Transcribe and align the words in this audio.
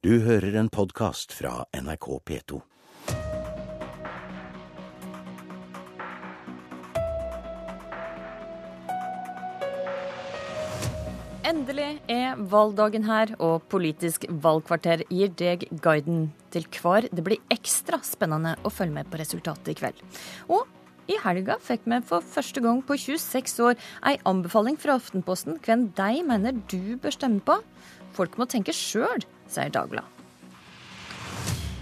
Du 0.00 0.14
hører 0.24 0.54
en 0.56 0.70
podkast 0.72 1.34
fra 1.36 1.66
NRK 1.76 2.06
P2. 2.24 2.58
Endelig 11.44 11.90
er 12.08 12.40
valgdagen 12.40 13.04
her, 13.04 13.34
og 13.44 13.66
Politisk 13.68 14.24
valgkvarter 14.30 15.02
gir 15.12 15.34
deg 15.36 15.66
guiden 15.84 16.30
til 16.48 16.64
hver 16.78 17.04
det 17.12 17.26
blir 17.26 17.42
ekstra 17.52 17.98
spennende 18.00 18.54
å 18.64 18.72
følge 18.72 18.96
med 19.02 19.10
på 19.12 19.20
resultatet 19.20 19.74
i 19.74 19.74
kveld. 19.82 20.00
Og 20.48 20.64
i 21.12 21.18
helga 21.20 21.58
fikk 21.60 21.84
vi 21.84 21.98
for 22.08 22.24
første 22.24 22.62
gang 22.64 22.80
på 22.88 22.96
26 23.04 23.60
år 23.66 23.76
ei 24.08 24.14
anbefaling 24.24 24.80
fra 24.80 24.96
Aftenposten 24.96 25.60
hvem 25.60 25.90
de 26.00 26.24
mener 26.24 26.56
du 26.72 26.96
bør 26.96 27.18
stemme 27.18 27.44
på. 27.44 27.58
Folk 28.16 28.40
må 28.40 28.48
tenke 28.48 28.72
sjøl, 28.72 29.28
sier 29.52 29.72
Dagbladet. 29.74 30.16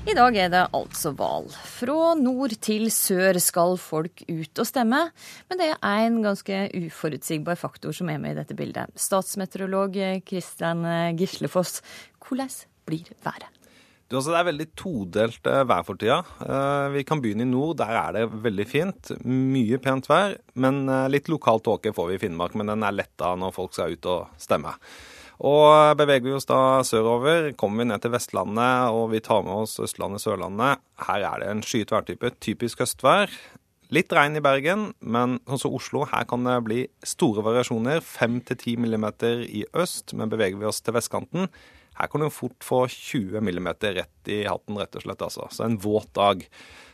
I 0.08 0.14
dag 0.16 0.36
er 0.40 0.48
det 0.48 0.62
altså 0.72 1.10
valg. 1.12 1.52
Fra 1.52 2.14
nord 2.16 2.54
til 2.64 2.86
sør 2.94 3.36
skal 3.44 3.74
folk 3.76 4.22
ut 4.24 4.62
og 4.62 4.68
stemme. 4.68 5.02
Men 5.50 5.60
det 5.60 5.68
er 5.74 6.06
en 6.06 6.22
ganske 6.24 6.62
uforutsigbar 6.72 7.60
faktor 7.60 7.92
som 7.92 8.08
er 8.08 8.22
med 8.22 8.32
i 8.32 8.38
dette 8.40 8.56
bildet. 8.56 8.94
Statsmeteorolog 8.96 10.00
Kristian 10.24 10.86
Gislefoss, 11.18 11.82
hvordan 12.24 12.56
blir 12.88 13.12
været? 13.26 13.52
Du, 14.08 14.16
altså, 14.16 14.32
det 14.32 14.38
er 14.38 14.46
veldig 14.48 14.66
todelt 14.78 15.48
uh, 15.52 15.62
vær 15.68 15.84
for 15.84 16.00
tida. 16.00 16.22
Uh, 16.40 16.88
vi 16.94 17.02
kan 17.04 17.20
begynne 17.20 17.44
i 17.44 17.50
nord. 17.50 17.74
Der 17.76 17.92
er 17.92 18.14
det 18.16 18.22
veldig 18.46 18.64
fint. 18.64 19.10
Mye 19.28 19.76
pent 19.84 20.08
vær. 20.08 20.38
Men 20.56 20.86
uh, 20.88 21.04
litt 21.12 21.28
lokal 21.28 21.60
tåke 21.60 21.92
får 21.92 22.08
vi 22.08 22.16
i 22.16 22.22
Finnmark, 22.22 22.56
men 22.56 22.72
den 22.72 22.86
er 22.88 22.96
letta 22.96 23.34
når 23.36 23.52
folk 23.52 23.76
skal 23.76 23.92
ut 23.92 24.08
og 24.08 24.40
stemme. 24.40 24.72
Og 25.38 25.94
beveger 26.00 26.24
vi 26.26 26.34
oss 26.34 26.48
da 26.48 26.80
sørover, 26.82 27.52
kommer 27.58 27.84
vi 27.84 27.92
ned 27.92 28.02
til 28.02 28.10
Vestlandet 28.10 28.90
og 28.90 29.12
vi 29.12 29.22
tar 29.22 29.44
med 29.46 29.54
oss 29.66 29.78
Østlandet, 29.82 30.24
Sørlandet. 30.24 30.82
Her 31.06 31.26
er 31.28 31.44
det 31.44 31.52
en 31.52 31.62
skyet 31.62 31.94
værtype, 31.94 32.32
typisk 32.42 32.82
høstvær. 32.82 33.30
Litt 33.94 34.12
regn 34.12 34.36
i 34.36 34.42
Bergen, 34.44 34.90
men 35.00 35.38
sånn 35.48 35.62
som 35.62 35.76
Oslo, 35.78 36.02
her 36.10 36.26
kan 36.28 36.42
det 36.44 36.58
bli 36.66 36.82
store 37.06 37.44
variasjoner. 37.46 38.02
5-10 38.04 38.82
millimeter 38.82 39.46
i 39.46 39.62
øst, 39.72 40.12
men 40.18 40.28
beveger 40.28 40.58
vi 40.60 40.68
oss 40.68 40.82
til 40.84 40.98
vestkanten, 40.98 41.48
her 41.98 42.06
kan 42.10 42.22
du 42.22 42.28
fort 42.30 42.62
få 42.62 42.84
20 42.86 43.42
millimeter 43.42 43.96
rett 43.96 44.30
i 44.30 44.42
hatten, 44.46 44.76
rett 44.78 44.94
og 44.94 45.02
slett. 45.02 45.22
altså. 45.24 45.48
Så 45.50 45.64
en 45.66 45.78
våt 45.82 46.12
dag. 46.14 46.44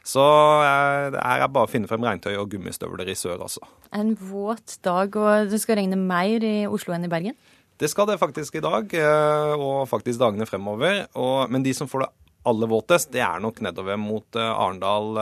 Så 0.04 0.22
eh, 0.64 1.16
her 1.18 1.44
er 1.44 1.50
bare 1.52 1.68
å 1.68 1.70
finne 1.70 1.88
frem 1.90 2.04
regntøy 2.06 2.32
og 2.40 2.48
gummistøvler 2.54 3.10
i 3.12 3.16
sør, 3.18 3.42
altså. 3.44 3.66
En 3.92 4.14
våt 4.16 4.78
dag, 4.84 5.16
og 5.16 5.52
det 5.52 5.60
skal 5.60 5.80
regne 5.80 5.98
mer 6.00 6.44
i 6.44 6.64
Oslo 6.64 6.96
enn 6.96 7.04
i 7.04 7.12
Bergen? 7.12 7.36
Det 7.80 7.90
skal 7.90 8.06
det 8.06 8.20
faktisk 8.20 8.54
i 8.58 8.62
dag, 8.64 8.92
eh, 8.94 9.54
og 9.58 9.88
faktisk 9.90 10.20
dagene 10.22 10.46
fremover. 10.46 11.04
Og, 11.18 11.50
men 11.50 11.64
de 11.66 11.74
som 11.74 11.90
får 11.90 12.04
det 12.04 12.10
aller 12.46 12.70
våtest, 12.70 13.10
det 13.14 13.22
er 13.24 13.42
nok 13.42 13.60
nedover 13.64 13.98
mot 13.98 14.38
eh, 14.38 14.50
Arendal, 14.50 15.14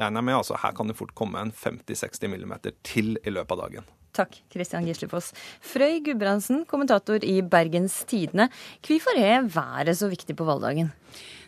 regner 0.00 0.20
jeg 0.20 0.28
med. 0.30 0.38
Altså, 0.40 0.58
her 0.62 0.74
kan 0.76 0.90
det 0.90 0.98
fort 0.98 1.14
komme 1.18 1.42
en 1.42 1.52
50-60 1.54 2.32
millimeter 2.32 2.74
til 2.86 3.14
i 3.22 3.34
løpet 3.34 3.54
av 3.54 3.66
dagen. 3.66 3.90
Takk, 4.12 4.34
Kristian 4.52 4.84
Gislefoss. 4.84 5.30
Frøy 5.64 6.02
Gudbrandsen, 6.04 6.66
kommentator 6.68 7.22
i 7.24 7.38
Bergens 7.40 8.02
Tidende. 8.08 8.50
Hvorfor 8.84 9.16
er 9.16 9.46
været 9.48 9.96
så 9.96 10.10
viktig 10.12 10.36
på 10.36 10.44
valgdagen? 10.44 10.92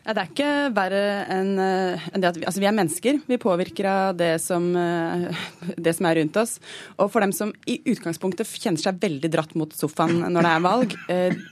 Ja, 0.05 0.13
det 0.13 0.21
er 0.21 0.31
ikke 0.31 0.49
verre 0.77 1.03
enn 1.33 1.55
det 1.57 2.29
at 2.29 2.37
vi, 2.37 2.45
altså 2.45 2.61
vi 2.61 2.69
er 2.69 2.77
mennesker. 2.77 3.21
Vi 3.25 3.39
påvirker 3.41 3.89
av 3.89 4.19
det 4.19 4.35
som, 4.45 4.67
det 5.77 5.95
som, 5.97 6.09
er 6.11 6.21
rundt 6.21 6.37
oss. 6.43 6.59
Og 7.01 7.09
for 7.13 7.25
dem 7.25 7.33
som 7.33 7.55
i 7.65 7.79
utgangspunktet 7.89 8.51
kjenner 8.61 8.83
seg 8.83 9.01
veldig 9.01 9.33
dratt 9.33 9.57
mot 9.57 9.73
sofaen 9.73 10.27
når 10.29 10.45
det 10.45 10.53
er 10.53 10.65
valg, 10.69 10.97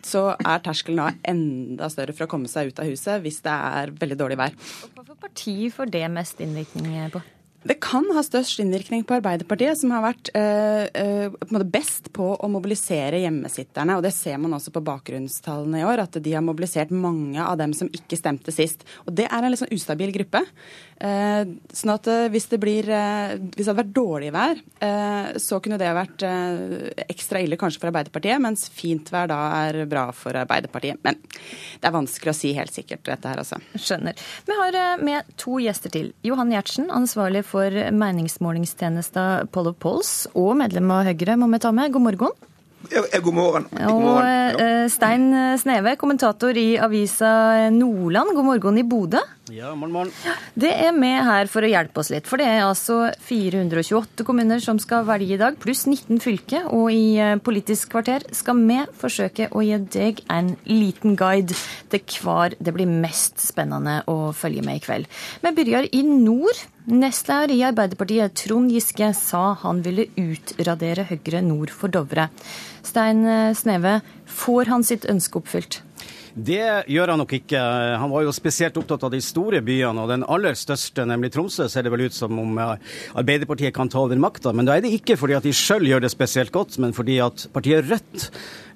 så 0.05 0.27
er 0.37 0.65
terskelen 0.69 1.01
da 1.01 1.11
enda 1.33 1.89
større 1.93 2.13
for 2.13 2.29
å 2.29 2.33
komme 2.35 2.51
seg 2.53 2.73
ut 2.73 2.83
av 2.83 2.93
huset 2.93 3.25
hvis 3.25 3.41
det 3.47 3.57
er 3.57 3.97
veldig 4.03 4.21
dårlig 4.21 4.43
vær. 4.45 4.59
Hva 4.93 5.07
for 5.07 5.17
parti 5.17 5.57
får 5.73 5.97
det 5.97 6.09
mest 6.13 6.45
innvirkning 6.45 7.09
på? 7.15 7.25
Det 7.63 7.77
kan 7.83 8.09
ha 8.15 8.23
størst 8.27 8.59
innvirkning 8.63 9.05
på 9.07 9.15
Arbeiderpartiet, 9.19 9.79
som 9.79 9.93
har 9.95 10.03
vært 10.03 10.31
eh, 10.35 11.31
på 11.31 11.63
best 11.71 12.11
på 12.15 12.33
å 12.35 12.51
mobilisere 12.51 13.21
hjemmesitterne. 13.23 13.97
og 13.97 14.03
Det 14.03 14.11
ser 14.17 14.41
man 14.43 14.57
også 14.57 14.73
på 14.75 14.83
bakgrunnstallene 14.83 15.83
i 15.83 15.87
år, 15.87 16.03
at 16.03 16.19
de 16.25 16.35
har 16.35 16.43
mobilisert 16.43 16.91
mange 16.91 17.39
av 17.43 17.61
dem 17.61 17.75
som 17.77 17.91
ikke 17.95 18.19
stemte 18.19 18.55
sist. 18.55 18.83
Og 19.07 19.15
Det 19.15 19.29
er 19.29 19.39
en 19.39 19.55
litt 19.55 19.63
sånn 19.63 19.75
ustabil 19.75 20.11
gruppe. 20.17 20.43
Eh, 21.03 21.45
sånn 21.75 21.95
at 21.95 22.11
hvis 22.35 22.49
det, 22.51 22.59
blir, 22.63 22.89
eh, 22.91 23.37
hvis 23.39 23.65
det 23.65 23.71
hadde 23.71 23.81
vært 23.85 23.95
dårlig 23.95 24.33
vær, 24.35 24.59
eh, 24.83 25.31
så 25.43 25.59
kunne 25.63 25.79
det 25.79 25.91
vært 25.95 26.27
ekstra 27.07 27.43
ille 27.43 27.59
kanskje 27.59 27.83
for 27.83 27.91
Arbeiderpartiet, 27.91 28.43
mens 28.43 28.69
fint 28.71 29.11
vær 29.11 29.31
da 29.31 29.39
er 29.69 29.85
bra 29.91 30.09
for 30.15 30.35
Arbeiderpartiet. 30.39 30.99
Men 31.07 31.19
det 31.23 31.87
er 31.87 31.95
vanskelig 31.95 32.35
å 32.35 32.39
si 32.39 32.53
helt 32.59 32.75
sikkert, 32.75 33.05
dette 33.07 33.31
her, 33.31 33.39
altså. 33.43 33.59
Skjønner. 33.79 34.19
Vi 34.47 34.59
har 34.59 34.99
med 35.03 35.31
to 35.37 35.59
gjester 35.63 35.91
til. 35.95 36.13
Johan 36.27 36.51
Gjertsen, 36.51 36.91
ansvarlig 36.91 37.45
for 37.45 37.52
for 37.53 37.83
meningsmålingstjenesta 37.93 39.27
Poll 39.53 39.73
of 39.75 39.79
Polls 39.83 40.15
og 40.33 40.57
medlem 40.63 40.91
av 40.95 41.05
Høyre, 41.11 41.37
må 41.41 41.51
vi 41.53 41.63
ta 41.63 41.75
med. 41.75 41.93
God 41.93 42.09
morgen. 42.09 42.41
God 42.91 43.35
morgen. 43.35 43.67
God 43.71 44.03
morgen. 44.03 44.57
Og. 44.59 44.91
Stein 44.91 45.29
Sneve, 45.61 45.95
kommentator 46.01 46.57
i 46.59 46.75
avisa 46.83 47.71
Nordland, 47.71 48.35
god 48.35 48.49
morgen 48.49 48.81
i 48.81 48.85
Bodø. 48.87 49.21
Ja, 49.53 49.71
morgen, 49.79 49.93
morgen. 49.95 50.11
Det 50.59 50.73
er 50.73 50.91
med 50.97 51.23
her 51.27 51.49
for 51.51 51.63
å 51.63 51.71
hjelpe 51.71 52.03
oss 52.03 52.11
litt. 52.13 52.27
For 52.31 52.43
det 52.43 52.49
er 52.51 52.65
altså 52.67 53.13
428 53.23 54.27
kommuner 54.27 54.63
som 54.65 54.81
skal 54.83 55.07
velge 55.09 55.37
i 55.37 55.41
dag, 55.41 55.57
pluss 55.63 55.85
19 55.87 56.19
fylker. 56.25 56.67
Og 56.75 56.91
i 56.91 57.39
Politisk 57.45 57.95
kvarter 57.95 58.27
skal 58.35 58.59
vi 58.67 58.81
forsøke 58.99 59.49
å 59.55 59.63
gi 59.65 59.79
deg 59.95 60.25
en 60.33 60.55
liten 60.67 61.17
guide 61.21 61.57
til 61.93 62.19
hver 62.23 62.59
det 62.59 62.75
blir 62.75 62.91
mest 62.91 63.41
spennende 63.43 64.01
å 64.11 64.33
følge 64.37 64.67
med 64.67 64.81
i 64.81 64.85
kveld. 64.85 65.11
Vi 65.45 65.55
begynner 65.55 65.91
i 65.93 66.03
nord. 66.07 66.67
Nestleder 66.91 67.53
i 67.55 67.61
Arbeiderpartiet, 67.63 68.35
Trond 68.35 68.73
Giske, 68.75 69.13
sa 69.15 69.53
han 69.61 69.85
ville 69.85 70.09
utradere 70.19 71.05
Høyre 71.07 71.39
nord 71.47 71.71
for 71.71 71.93
Dovre. 71.95 72.27
Stein 72.83 73.23
Sneve, 73.55 74.01
får 74.27 74.73
han 74.73 74.83
sitt 74.83 75.07
ønske 75.07 75.39
oppfylt? 75.39 75.79
Det 76.35 76.89
gjør 76.89 77.13
han 77.13 77.21
nok 77.21 77.35
ikke. 77.37 77.61
Han 78.01 78.13
var 78.13 78.25
jo 78.25 78.33
spesielt 78.35 78.77
opptatt 78.81 79.05
av 79.05 79.13
de 79.13 79.21
store 79.25 79.61
byene, 79.65 80.01
og 80.01 80.09
den 80.13 80.25
aller 80.25 80.57
største, 80.57 81.05
nemlig 81.09 81.33
Tromsø, 81.35 81.69
ser 81.69 81.85
det 81.85 81.93
vel 81.93 82.07
ut 82.09 82.17
som 82.17 82.39
om 82.41 82.57
Arbeiderpartiet 82.63 83.75
kan 83.77 83.91
ta 83.93 84.01
over 84.01 84.17
makta. 84.21 84.55
Men 84.57 84.69
da 84.69 84.77
er 84.77 84.85
det 84.85 84.95
ikke 84.97 85.19
fordi 85.21 85.37
at 85.37 85.47
de 85.47 85.53
sjøl 85.57 85.89
gjør 85.91 86.05
det 86.05 86.13
spesielt 86.13 86.53
godt, 86.55 86.79
men 86.83 86.97
fordi 86.97 87.19
at 87.25 87.47
partiet 87.53 87.85
Rødt 87.93 88.29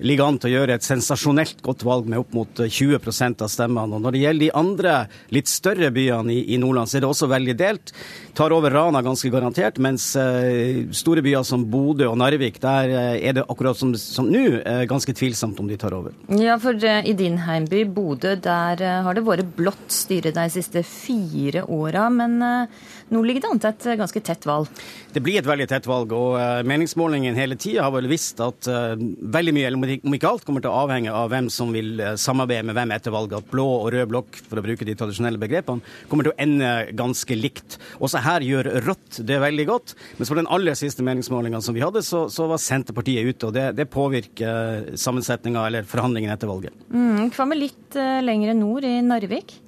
ligger 0.05 0.29
an 0.29 0.39
til 0.41 0.51
å 0.51 0.55
gjøre 0.59 0.77
et 0.77 0.85
sensasjonelt 0.85 1.63
godt 1.65 1.85
valg 1.87 2.09
med 2.11 2.21
opp 2.21 2.35
mot 2.37 2.61
20% 2.61 3.45
av 3.47 3.53
stemmene. 3.53 3.97
Og 3.97 4.05
når 4.05 4.17
det 4.17 4.23
gjelder 4.25 4.45
de 4.45 4.53
andre 4.61 4.97
litt 5.33 5.49
større 5.49 5.91
byene 5.95 6.35
i, 6.35 6.43
i 6.53 6.61
Nordland, 6.61 6.91
så 6.91 6.99
er 6.99 7.07
det 7.07 7.11
også 7.11 7.31
veldig 7.33 7.57
delt. 7.57 7.95
Tar 8.37 8.53
over 8.53 8.75
Rana 8.75 9.01
ganske 9.05 9.31
garantert, 9.33 9.81
mens 9.81 10.11
uh, 10.21 10.85
store 10.93 11.25
byer 11.25 11.47
som 11.49 11.65
Bodø 11.73 12.11
og 12.11 12.19
Narvik, 12.21 12.61
der 12.61 12.93
er 13.17 13.39
det 13.39 13.47
akkurat 13.47 13.79
som, 13.81 13.95
som 13.97 14.29
nå 14.29 14.45
ganske 14.89 15.15
tvilsomt 15.17 15.61
om 15.63 15.71
de 15.71 15.79
tar 15.81 15.97
over. 15.97 16.13
Ja, 16.37 16.59
for 16.61 16.77
i 16.77 17.17
din 17.17 17.39
heimby 17.47 17.85
Bodø, 17.89 18.35
der 18.43 18.83
har 19.07 19.17
det 19.17 19.25
vært 19.27 19.55
blått 19.57 19.89
styre 19.95 20.35
de 20.35 20.47
siste 20.53 20.83
fire 20.87 21.65
åra. 21.73 22.09
Men 22.13 22.39
nå 22.41 23.23
ligger 23.23 23.45
det 23.45 23.51
an 23.53 23.63
til 23.63 23.73
et 23.73 24.01
ganske 24.03 24.23
tett 24.27 24.47
valg? 24.49 24.71
Det 25.15 25.23
blir 25.25 25.41
et 25.41 25.49
veldig 25.49 25.69
tett 25.71 25.87
valg, 25.89 26.13
og 26.13 26.67
meningsmålingen 26.69 27.39
hele 27.39 27.57
tida 27.57 27.87
har 27.87 27.95
vel 27.95 28.09
visst 28.11 28.41
at 28.45 28.69
veldig 28.69 29.55
mye, 29.57 29.71
eller 29.71 29.97
om 30.05 30.17
ikke 30.19 30.29
alt 30.29 30.45
kommer 30.47 30.65
til 30.65 30.73
å 30.73 30.83
avhenge 30.85 31.15
av 31.15 31.31
hvem 31.33 31.49
som 31.53 31.73
vil 31.75 32.03
samarbeide 32.21 32.67
med 32.69 32.77
hvem 32.77 32.95
etter 32.97 33.15
valget. 33.15 33.41
At 33.41 33.53
blå 33.53 33.67
og 33.79 33.91
rød 33.95 34.11
blokk, 34.13 34.41
for 34.47 34.61
å 34.61 34.67
bruke 34.67 34.87
de 34.89 34.97
tradisjonelle 34.99 35.41
begrepene, 35.41 35.97
kommer 36.11 36.27
til 36.27 36.35
å 36.35 36.41
ende 36.43 36.73
ganske 36.99 37.39
likt. 37.39 37.79
Også 38.03 38.23
her 38.27 38.45
gjør 38.45 38.67
Rødt 38.87 39.21
det 39.27 39.39
veldig 39.43 39.67
godt. 39.69 39.95
Mens 40.19 40.31
på 40.31 40.37
den 40.39 40.49
aller 40.53 40.77
siste 40.79 41.05
meningsmålinga 41.07 41.61
som 41.65 41.75
vi 41.77 41.83
hadde, 41.85 42.03
så, 42.07 42.27
så, 42.33 42.47
var 42.51 42.61
Senterpartiet 42.63 43.27
ute. 43.27 43.49
Og 43.49 43.55
det, 43.57 43.67
det 43.79 43.89
påvirker 43.93 44.93
sammensetninga 44.99 45.67
eller 45.69 45.89
forhandlingene 45.89 46.37
etter 46.37 46.51
valget. 46.51 46.77
Mm, 46.91 47.31
hva 47.37 47.47
med 47.49 47.61
litt 47.61 47.97
uh, 47.99 48.23
lenger 48.25 48.55
nord, 48.57 48.87
i 48.89 48.99
Narvik? 49.05 49.59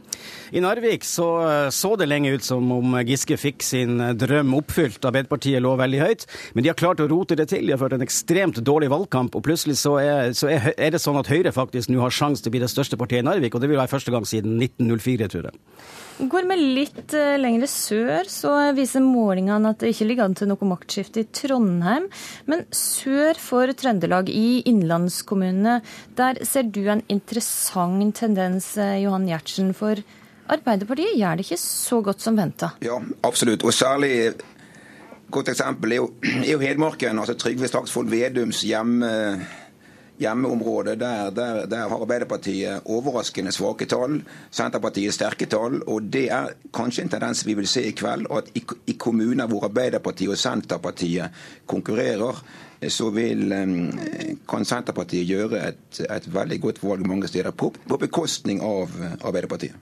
I 0.52 0.62
Narvik 0.64 1.04
så, 1.04 1.28
så 1.74 1.92
det 2.00 2.08
lenge 2.08 2.32
ut 2.34 2.44
som 2.44 2.70
om 2.72 2.96
Giske 3.04 3.36
fikk 3.40 3.64
sin 3.66 4.00
drøm 4.18 4.54
oppfylt. 4.58 5.04
Arbeiderpartiet 5.04 5.62
lå 5.62 5.74
veldig 5.78 6.00
høyt, 6.02 6.26
men 6.54 6.64
de 6.64 6.72
har 6.72 6.78
klart 6.78 7.02
å 7.04 7.08
rote 7.10 7.36
det 7.38 7.50
til. 7.52 7.66
De 7.66 7.74
har 7.74 7.82
ført 7.82 7.96
en 7.98 8.06
ekstremt 8.06 8.62
dårlig 8.64 8.90
valgkamp, 8.92 9.36
og 9.36 9.44
plutselig 9.44 9.78
så 9.82 9.98
er, 10.02 10.32
så 10.38 10.50
er, 10.52 10.90
det 10.92 11.02
sånn 11.02 11.20
at 11.20 11.30
Høyre 11.30 11.52
faktisk 11.54 11.92
nå 11.92 12.00
har 12.02 12.14
sjanse 12.14 12.44
til 12.44 12.52
å 12.52 12.56
bli 12.56 12.64
det 12.64 12.72
største 12.72 12.98
partiet 13.00 13.22
i 13.22 13.28
Narvik, 13.28 13.54
og 13.54 13.64
det 13.64 13.70
vil 13.70 13.80
være 13.80 13.92
første 13.92 14.14
gang 14.14 14.28
siden 14.28 14.56
1904, 14.56 15.32
tror 15.34 15.50
jeg. 15.50 15.58
Går 16.18 16.48
vi 16.50 16.54
litt 16.58 17.12
lengre 17.38 17.68
sør, 17.70 18.26
så 18.26 18.50
viser 18.74 19.04
målingene 19.04 19.70
at 19.70 19.78
det 19.78 19.92
ikke 19.92 20.08
ligger 20.08 20.26
an 20.26 20.34
til 20.34 20.48
noe 20.50 20.66
maktskifte 20.66 21.22
i 21.22 21.28
Trondheim. 21.30 22.08
Men 22.50 22.64
sør 22.74 23.38
for 23.38 23.70
Trøndelag, 23.70 24.26
i 24.32 24.64
innlandskommunene, 24.66 25.76
der 26.18 26.42
ser 26.48 26.66
du 26.74 26.82
en 26.90 27.04
interessant 27.06 28.16
tendens, 28.18 28.72
Johan 28.74 29.28
Gjertsen. 29.30 29.70
For 29.78 30.02
Arbeiderpartiet 30.48 31.16
gjør 31.18 31.36
det 31.36 31.44
ikke 31.44 31.60
så 31.60 32.00
godt 32.04 32.24
som 32.24 32.36
venta. 32.38 32.72
Ja, 32.84 32.96
absolutt. 33.26 33.64
Og 33.68 33.74
særlig 33.74 34.12
et 34.30 34.42
godt 35.30 35.48
eksempel 35.52 35.92
er 35.92 35.96
jo, 36.02 36.10
er 36.46 36.52
jo 36.52 36.58
Hedmarken. 36.62 37.18
altså 37.18 37.34
Trygve 37.34 37.68
Slagsvold 37.68 38.08
Vedums 38.08 38.62
hjemme, 38.64 39.10
hjemmeområde, 40.18 40.96
der, 40.96 41.30
der, 41.30 41.66
der, 41.66 41.88
har 41.88 42.00
Arbeiderpartiet 42.00 42.80
overraskende 42.84 43.52
svake 43.52 43.86
tall. 43.86 44.22
Senterpartiet 44.50 45.14
sterke 45.14 45.46
tall. 45.46 45.82
Og 45.86 46.02
det 46.02 46.30
er 46.32 46.54
kanskje 46.74 47.04
en 47.04 47.12
tendens 47.12 47.44
vi 47.46 47.54
vil 47.54 47.68
se 47.68 47.84
i 47.84 47.92
kveld. 47.92 48.26
At 48.32 48.48
i, 48.54 48.64
i 48.86 48.96
kommuner 48.98 49.46
hvor 49.46 49.68
Arbeiderpartiet 49.68 50.32
og 50.32 50.38
Senterpartiet 50.38 51.44
konkurrerer, 51.66 52.40
så 52.88 53.10
vil, 53.10 53.52
kan 54.48 54.64
Senterpartiet 54.64 55.28
gjøre 55.28 55.60
et, 55.68 56.00
et 56.08 56.34
veldig 56.34 56.60
godt 56.60 56.82
valg 56.82 57.06
mange 57.06 57.28
steder, 57.28 57.50
på, 57.50 57.72
på 57.88 58.00
bekostning 58.00 58.62
av 58.64 58.96
Arbeiderpartiet. 59.20 59.76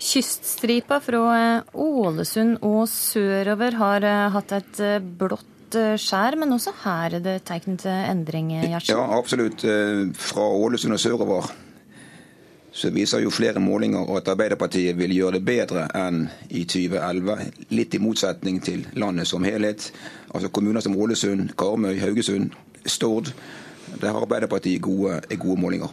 Kyststripa 0.00 1.00
fra 1.04 1.62
Ålesund 1.74 2.58
og 2.66 2.84
sørover 2.90 3.78
har 3.78 4.06
hatt 4.34 4.54
et 4.58 4.82
blått 5.20 5.78
skjær, 6.00 6.34
men 6.40 6.56
også 6.56 6.72
her 6.82 7.18
er 7.20 7.24
det 7.24 7.36
tegn 7.46 7.78
til 7.78 7.94
endring? 7.94 8.54
Gjertsen? 8.58 8.96
Ja, 8.96 9.18
absolutt. 9.18 9.66
Fra 10.18 10.46
Ålesund 10.58 10.96
og 10.96 11.02
sørover 11.02 11.50
så 12.72 12.90
viser 12.94 13.24
jo 13.24 13.30
flere 13.34 13.60
målinger 13.60 14.06
at 14.16 14.28
Arbeiderpartiet 14.30 14.98
vil 14.98 15.12
gjøre 15.14 15.38
det 15.38 15.46
bedre 15.46 15.88
enn 15.98 16.22
i 16.48 16.62
2011. 16.64 17.48
Litt 17.74 17.96
i 17.96 18.02
motsetning 18.02 18.60
til 18.62 18.84
landet 18.94 19.26
som 19.28 19.44
helhet. 19.44 19.88
Altså 20.30 20.52
Kommuner 20.54 20.84
som 20.84 20.94
Ålesund, 20.96 21.56
Karmøy, 21.58 21.98
Haugesund, 21.98 22.54
Stord. 22.86 23.32
Der 24.00 24.12
har 24.12 24.22
Arbeiderpartiet 24.22 24.82
gode, 24.82 25.18
gode 25.36 25.60
målinger. 25.60 25.90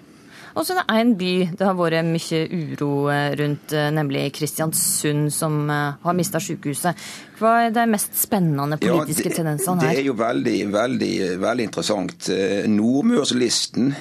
Og 0.57 0.65
så 0.65 0.73
er 0.73 0.79
det 0.81 0.95
en 0.97 1.11
by 1.19 1.33
det 1.53 1.65
har 1.67 1.75
vært 1.77 2.07
mye 2.07 2.39
uro 2.49 2.91
rundt, 3.39 3.75
nemlig 3.93 4.23
Kristiansund, 4.33 5.29
som 5.33 5.69
har 5.69 6.15
mista 6.17 6.41
sykehuset. 6.41 6.97
Hva 7.37 7.51
er 7.67 7.75
de 7.75 7.83
mest 7.91 8.17
spennende 8.17 8.79
politiske 8.81 9.29
ja, 9.29 9.35
det, 9.35 9.37
tendensene 9.37 9.85
her? 9.85 9.93
Det 9.93 10.01
er 10.01 10.09
jo 10.09 10.15
veldig, 10.17 10.57
veldig, 10.73 11.13
veldig 11.43 11.67
interessant. 11.69 12.31
Nordmørslisten 12.73 13.93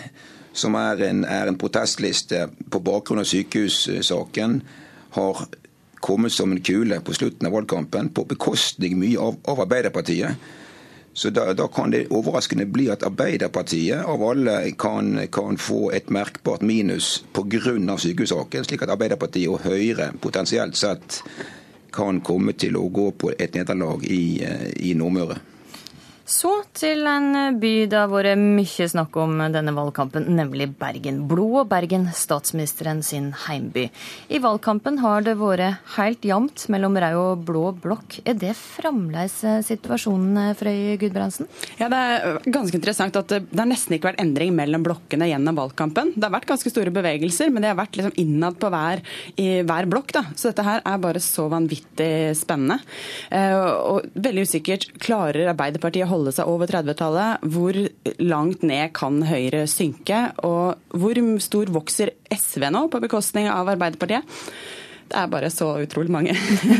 som 0.56 0.76
er 0.80 1.02
en, 1.10 1.24
er 1.28 1.50
en, 1.50 1.58
protestliste 1.60 2.46
på 2.72 2.80
bakgrunn 2.84 3.20
av 3.20 3.28
sykehussaken, 3.28 4.60
har 5.16 5.42
kommet 6.04 6.32
som 6.32 6.52
en 6.52 6.62
kule 6.64 7.00
på 7.04 7.16
slutten 7.16 7.48
av 7.48 7.56
valgkampen, 7.56 8.12
på 8.14 8.26
bekostning 8.28 8.96
mye 9.00 9.20
av, 9.20 9.38
av 9.48 9.64
Arbeiderpartiet. 9.66 10.48
Så 11.16 11.30
da, 11.32 11.54
da, 11.56 11.64
kan 11.72 11.90
det 11.90 12.10
overraskende 12.12 12.66
bli 12.68 12.90
at 12.92 13.00
Arbeiderpartiet 13.06 14.04
av 14.04 14.20
alle 14.20 14.58
kan, 14.76 15.14
kan 15.32 15.56
få 15.56 15.86
et 15.96 16.10
merkbart 16.12 16.60
minus 16.60 17.24
pga. 17.32 17.96
sykehussaken, 17.96 18.64
slik 18.68 18.84
at 18.84 18.92
Arbeiderpartiet 18.92 19.48
og 19.48 19.64
Høyre 19.64 20.10
potensielt 20.20 20.76
sett 20.76 21.22
kan 21.96 22.20
komme 22.20 22.52
til 22.52 22.76
å 22.76 22.90
gå 22.92 23.10
på 23.16 23.32
et 23.32 23.56
nederlag 23.56 24.04
i, 24.04 24.44
i 24.76 24.92
Nordmøre. 24.92 25.40
Så 26.26 26.50
til 26.74 27.06
en 27.06 27.54
by 27.62 27.70
det 27.86 27.94
har 27.94 28.08
vært 28.10 28.40
mye 28.40 28.86
snakk 28.90 29.14
om 29.22 29.36
denne 29.54 29.70
valgkampen, 29.76 30.24
nemlig 30.34 30.66
Bergen. 30.74 31.20
Blod 31.30 31.60
og 31.60 31.68
Bergen, 31.70 32.08
statsministeren 32.10 32.98
sin 33.06 33.28
heimby. 33.44 33.84
I 34.34 34.40
valgkampen 34.42 34.98
har 35.04 35.22
det 35.22 35.36
vært 35.38 35.84
helt 35.94 36.26
jevnt 36.26 36.64
mellom 36.74 36.98
rød 36.98 37.18
og 37.20 37.44
blå 37.46 37.62
blokk. 37.84 38.16
Er 38.26 38.34
det 38.42 38.56
fremdeles 38.58 39.36
situasjonen, 39.68 40.50
Frøy 40.58 40.96
Gudbrandsen? 40.98 41.46
Ja, 41.78 41.86
Det 41.94 42.00
er 42.02 42.40
ganske 42.50 42.74
interessant 42.74 43.20
at 43.22 43.30
det 43.30 43.46
har 43.54 43.70
nesten 43.70 43.94
ikke 43.94 44.10
vært 44.10 44.24
endring 44.24 44.50
mellom 44.58 44.82
blokkene 44.82 45.30
gjennom 45.30 45.62
valgkampen. 45.62 46.10
Det 46.16 46.26
har 46.26 46.34
vært 46.34 46.50
ganske 46.50 46.74
store 46.74 46.90
bevegelser, 46.90 47.54
men 47.54 47.62
det 47.62 47.70
har 47.70 47.78
vært 47.78 48.00
liksom 48.00 48.18
innad 48.18 48.58
på 48.58 48.72
hver, 48.74 49.04
hver 49.38 49.90
blokk. 49.94 50.10
da. 50.18 50.24
Så 50.34 50.50
dette 50.50 50.66
her 50.66 50.82
er 50.82 50.98
bare 51.06 51.22
så 51.22 51.46
vanvittig 51.54 52.34
spennende. 52.34 52.82
Og 53.30 54.10
veldig 54.18 54.48
usikkert 54.50 54.90
klarer 54.98 55.54
Arbeiderpartiet 55.54 56.02
å 56.02 56.10
holde 56.10 56.15
seg 56.34 56.48
over 56.50 56.70
30-tallet. 56.70 57.44
Hvor 57.52 57.78
langt 58.22 58.64
ned 58.66 58.92
kan 58.96 59.20
Høyre 59.26 59.66
synke? 59.70 60.30
Og 60.46 60.96
hvor 60.96 61.20
stor 61.44 61.72
vokser 61.74 62.14
SV 62.32 62.68
nå, 62.72 62.86
på 62.92 63.02
bekostning 63.04 63.50
av 63.52 63.68
Arbeiderpartiet? 63.74 64.38
Det 65.06 65.18
er 65.20 65.30
bare 65.30 65.52
så 65.54 65.68
utrolig 65.84 66.10
mange 66.10 66.32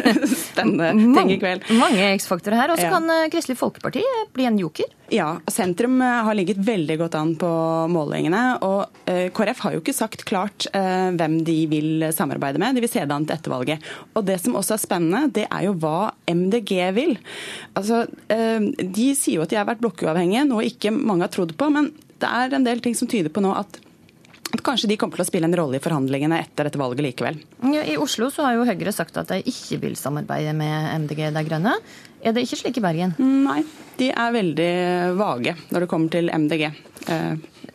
spennende 0.57 1.15
ting 1.21 1.33
i 1.35 1.39
kveld. 1.41 1.67
Mange 1.79 2.11
X-faktorer 2.17 2.59
her. 2.59 2.73
Og 2.75 2.81
så 2.81 2.89
ja. 2.89 2.95
kan 2.97 3.31
Kristelig 3.33 3.59
Folkeparti 3.61 4.03
bli 4.35 4.49
en 4.49 4.59
joker? 4.61 4.91
Ja, 5.13 5.29
sentrum 5.53 6.01
har 6.03 6.35
ligget 6.35 6.59
veldig 6.67 6.97
godt 7.05 7.15
an 7.15 7.35
på 7.39 7.51
målingene. 7.93 8.41
Og 8.67 9.07
KrF 9.37 9.61
har 9.63 9.77
jo 9.77 9.83
ikke 9.85 9.95
sagt 9.95 10.25
klart 10.27 10.67
hvem 10.73 11.37
de 11.47 11.57
vil 11.71 12.09
samarbeide 12.17 12.59
med. 12.63 12.75
De 12.75 12.83
vil 12.83 12.91
se 12.91 13.05
det 13.05 13.15
an 13.15 13.29
til 13.29 13.37
etter 13.37 13.55
valget. 13.55 13.87
Og 14.19 14.27
det 14.27 14.41
som 14.43 14.59
også 14.59 14.75
er 14.75 14.83
spennende, 14.83 15.31
det 15.37 15.47
er 15.47 15.69
jo 15.69 15.77
hva 15.79 16.11
MDG 16.27 16.75
vil. 16.97 17.15
Altså, 17.79 18.03
De 18.27 19.09
sier 19.15 19.39
jo 19.39 19.47
at 19.47 19.55
de 19.55 19.61
har 19.61 19.69
vært 19.69 19.85
blokkuavhengige, 19.85 20.49
noe 20.51 20.67
ikke 20.67 20.91
mange 20.97 21.29
har 21.29 21.35
trodd 21.37 21.55
på. 21.55 21.71
Men 21.71 21.93
det 22.17 22.33
er 22.43 22.57
en 22.57 22.67
del 22.67 22.83
ting 22.83 22.97
som 22.99 23.11
tyder 23.11 23.31
på 23.31 23.45
nå 23.45 23.55
at 23.55 23.79
at 24.55 24.63
kanskje 24.65 24.89
de 24.91 24.97
kommer 25.01 25.19
til 25.19 25.25
å 25.25 25.29
spille 25.29 25.49
en 25.49 25.57
rolle 25.59 25.79
i 25.79 25.83
forhandlingene 25.83 26.39
etter 26.45 26.69
dette 26.69 26.81
valget 26.81 27.05
likevel. 27.05 27.39
Ja, 27.75 27.83
I 27.83 27.97
Oslo 28.01 28.29
så 28.33 28.47
har 28.47 28.57
jo 28.57 28.67
Høyre 28.69 28.93
sagt 28.95 29.17
at 29.19 29.33
de 29.33 29.41
ikke 29.43 29.81
vil 29.83 29.97
samarbeide 29.99 30.55
med 30.57 30.93
MDG 31.03 31.27
De 31.35 31.43
Grønne. 31.49 31.75
Er 32.23 32.35
det 32.35 32.47
ikke 32.47 32.61
slik 32.63 32.79
i 32.81 32.85
Bergen? 32.85 33.17
Nei, 33.19 33.61
de 33.99 34.11
er 34.13 34.37
veldig 34.37 34.71
vage 35.19 35.57
når 35.71 35.85
det 35.85 35.91
kommer 35.91 36.15
til 36.15 36.31
MDG. 36.33 36.71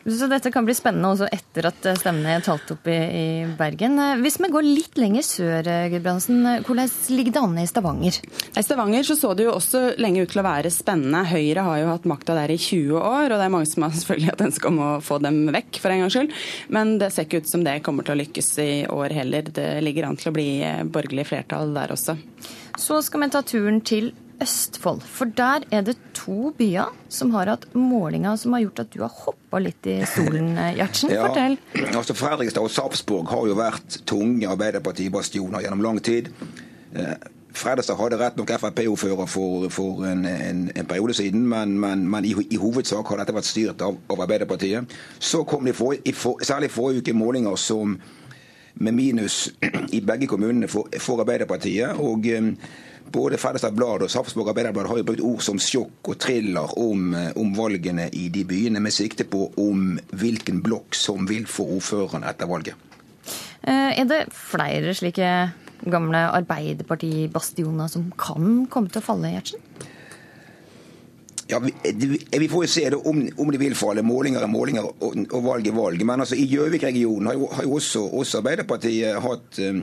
Så 0.02 0.26
dette 0.26 0.50
kan 0.50 0.66
bli 0.66 0.74
spennende 0.74 1.12
også 1.12 1.28
etter 1.30 1.68
at 1.68 1.86
stemmene 2.00 2.34
er 2.36 2.42
talt 2.44 2.70
opp 2.74 2.88
i, 2.90 2.96
i 2.96 3.26
Bergen. 3.58 3.94
Hvis 4.22 4.40
vi 4.42 4.50
går 4.50 4.66
litt 4.66 4.98
lenger 4.98 5.24
sør, 5.26 5.68
Gudbrandsen, 5.92 6.40
hvordan 6.66 6.90
ligger 7.14 7.36
det 7.36 7.42
an 7.42 7.60
i 7.62 7.66
Stavanger? 7.70 8.18
I 8.58 8.64
Stavanger 8.66 9.06
så, 9.06 9.16
så 9.18 9.30
det 9.38 9.46
jo 9.46 9.54
også 9.54 9.82
lenge 10.02 10.24
ut 10.24 10.32
til 10.34 10.42
å 10.42 10.46
være 10.46 10.72
spennende. 10.74 11.22
Høyre 11.30 11.66
har 11.68 11.82
jo 11.82 11.92
hatt 11.92 12.08
makta 12.10 12.36
der 12.40 12.50
i 12.50 12.58
20 12.58 12.98
år, 12.98 13.28
og 13.28 13.36
det 13.36 13.46
er 13.46 13.54
mange 13.54 13.70
som 13.70 13.86
har 13.86 13.94
selvfølgelig 14.00 14.32
hatt 14.32 14.46
ønske 14.48 14.72
om 14.72 14.82
å 14.82 14.90
få 15.04 15.20
dem 15.22 15.38
vekk, 15.54 15.78
for 15.84 15.94
en 15.94 16.02
gangs 16.04 16.18
skyld. 16.18 16.34
Men 16.74 16.96
det 17.02 17.12
ser 17.14 17.28
ikke 17.28 17.44
ut 17.44 17.52
som 17.52 17.62
det 17.66 17.78
kommer 17.86 18.08
til 18.08 18.16
å 18.16 18.20
lykkes 18.24 18.50
i 18.64 18.72
år 18.90 19.14
heller. 19.22 19.54
Det 19.54 19.70
ligger 19.86 20.10
an 20.10 20.18
til 20.18 20.32
å 20.32 20.36
bli 20.36 20.48
borgerlig 20.90 21.28
flertall 21.30 21.72
der 21.78 21.94
også. 21.94 22.18
Så 22.80 22.98
skal 23.04 23.22
vi 23.22 23.30
ta 23.30 23.42
turen 23.46 23.80
til 23.86 24.10
Østfold. 24.42 25.02
For 25.06 25.30
der 25.38 25.66
er 25.70 25.84
det 25.86 25.96
to 26.18 26.52
byer 26.58 26.90
som 27.12 27.30
har 27.36 27.50
hatt 27.52 27.68
målinger 27.78 28.36
som 28.40 28.56
har 28.56 28.64
gjort 28.64 28.82
at 28.84 28.94
du 28.94 29.02
har 29.04 29.12
hoppa 29.22 29.60
litt 29.62 29.86
i 29.86 30.00
stolen, 30.08 30.56
Gjertsen. 30.78 31.12
Ja, 31.14 31.26
Fortell. 31.28 31.58
Altså 31.92 32.16
Fredrikstad 32.18 32.66
og 32.66 32.72
Sarpsborg 32.72 33.30
har 33.30 33.46
jo 33.48 33.58
vært 33.58 34.00
tunge 34.08 34.50
Arbeiderparti-bastioner 34.50 35.62
gjennom 35.64 35.84
lang 35.84 36.00
tid. 36.02 36.32
Fredrikstad 37.52 37.98
hadde 38.00 38.18
rett 38.20 38.38
nok 38.40 38.50
Frp-ordfører 38.56 39.28
for, 39.28 39.68
for 39.72 40.06
en, 40.08 40.24
en, 40.26 40.64
en, 40.74 40.86
periode 40.88 41.14
siden, 41.14 41.44
men, 41.48 41.76
men, 41.80 42.06
men 42.10 42.24
i, 42.24 42.34
i, 42.50 42.56
hovedsak 42.60 43.06
har 43.08 43.20
dette 43.20 43.36
vært 43.36 43.48
styrt 43.48 43.84
av, 43.84 43.98
av 44.08 44.24
Arbeiderpartiet. 44.24 44.96
Så 45.20 45.44
kom 45.48 45.68
det 45.68 45.76
for, 45.76 45.94
i 45.94 46.14
for, 46.16 46.40
særlig 46.44 46.72
forrige 46.72 47.04
uke 47.04 47.16
målinger 47.16 47.56
som 47.60 47.98
med 48.74 48.96
minus 48.96 49.50
i 49.96 50.00
begge 50.00 50.26
kommunene 50.30 50.68
for, 50.68 50.88
for 50.98 51.20
Arbeiderpartiet. 51.20 52.00
og 52.00 52.26
um, 52.38 52.56
både 53.12 53.38
Fredrikstad 53.40 53.74
Blad 53.76 54.04
og 54.04 54.10
Sarpsborg 54.12 54.52
Arbeiderblad 54.52 54.88
har 54.90 55.00
jo 55.00 55.06
brukt 55.08 55.24
ord 55.26 55.42
som 55.44 55.60
sjokk 55.60 56.12
og 56.12 56.18
thriller 56.22 56.76
om, 56.78 57.10
om, 57.36 57.52
valgene 57.56 58.08
i 58.12 58.28
de 58.32 58.44
byene, 58.48 58.80
med 58.80 58.94
sikte 58.94 59.26
på 59.28 59.48
om 59.60 59.96
hvilken 60.12 60.62
blokk 60.64 60.96
som 60.98 61.26
vil 61.28 61.48
få 61.50 61.66
ordføreren 61.78 62.26
etter 62.28 62.50
valget. 62.50 62.88
Er 63.62 64.06
det 64.10 64.24
flere 64.34 64.94
slike 64.98 65.28
gamle 65.90 66.26
Arbeiderparti-bastioner 66.38 67.90
som 67.90 68.10
kan 68.18 68.66
komme 68.70 68.90
til 68.90 69.02
å 69.02 69.06
falle, 69.06 69.34
Gjertsen? 69.34 69.62
Ja, 71.52 71.58
vi, 71.58 71.72
vi, 72.38 72.48
får 72.48 72.64
jo 72.64 72.70
se 72.70 72.84
det 72.90 72.96
om, 72.96 73.18
om 73.36 73.50
de 73.52 73.58
vil 73.60 73.74
falle. 73.76 74.04
Målinger 74.06 74.44
er 74.44 74.48
målinger 74.48 74.86
og, 74.88 75.18
og 75.26 75.42
valg 75.44 75.66
er 75.68 75.74
valg. 75.76 76.04
Men 76.08 76.24
altså, 76.24 76.38
i 76.38 76.46
Gjøvik-regionen 76.48 77.28
har 77.28 77.40
har 77.58 77.66
jo 77.66 77.74
også, 77.76 78.06
også, 78.08 78.40
Arbeiderpartiet 78.40 79.20
hatt 79.20 79.60
um, 79.66 79.82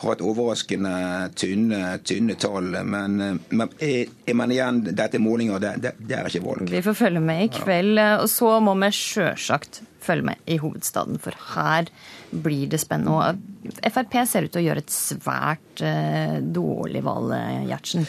hatt 0.00 0.22
overraskende 0.24 0.94
tynne, 1.36 1.98
tynne 2.06 2.36
tall. 2.40 2.72
Men, 2.86 3.40
men 3.48 3.74
jeg, 3.80 4.08
jeg 4.26 4.38
mener 4.38 4.56
igjen, 4.56 4.80
dette 4.88 5.18
er 5.18 5.24
målinger, 5.24 5.60
det, 5.62 5.74
det, 5.84 5.94
det, 6.00 6.16
er 6.16 6.30
ikke 6.30 6.44
valg. 6.46 6.72
Vi 6.72 6.82
får 6.84 6.98
følge 7.02 7.22
med 7.24 7.44
i 7.44 7.52
kveld. 7.54 8.00
Og 8.22 8.26
så 8.32 8.56
må 8.64 8.74
vi 8.80 8.90
sjølsagt 8.96 9.82
følge 10.00 10.30
med 10.30 10.50
i 10.50 10.56
hovedstaden, 10.60 11.20
for 11.20 11.36
her 11.54 11.90
blir 12.30 12.70
det 12.72 12.80
spennende. 12.80 13.12
Og 13.12 13.86
Frp 13.92 14.16
ser 14.26 14.46
ut 14.46 14.54
til 14.54 14.62
å 14.62 14.66
gjøre 14.70 14.84
et 14.86 14.94
svært 14.94 15.84
uh, 15.84 16.38
dårlig 16.40 17.04
valg, 17.04 17.34
Gjertsen. 17.68 18.08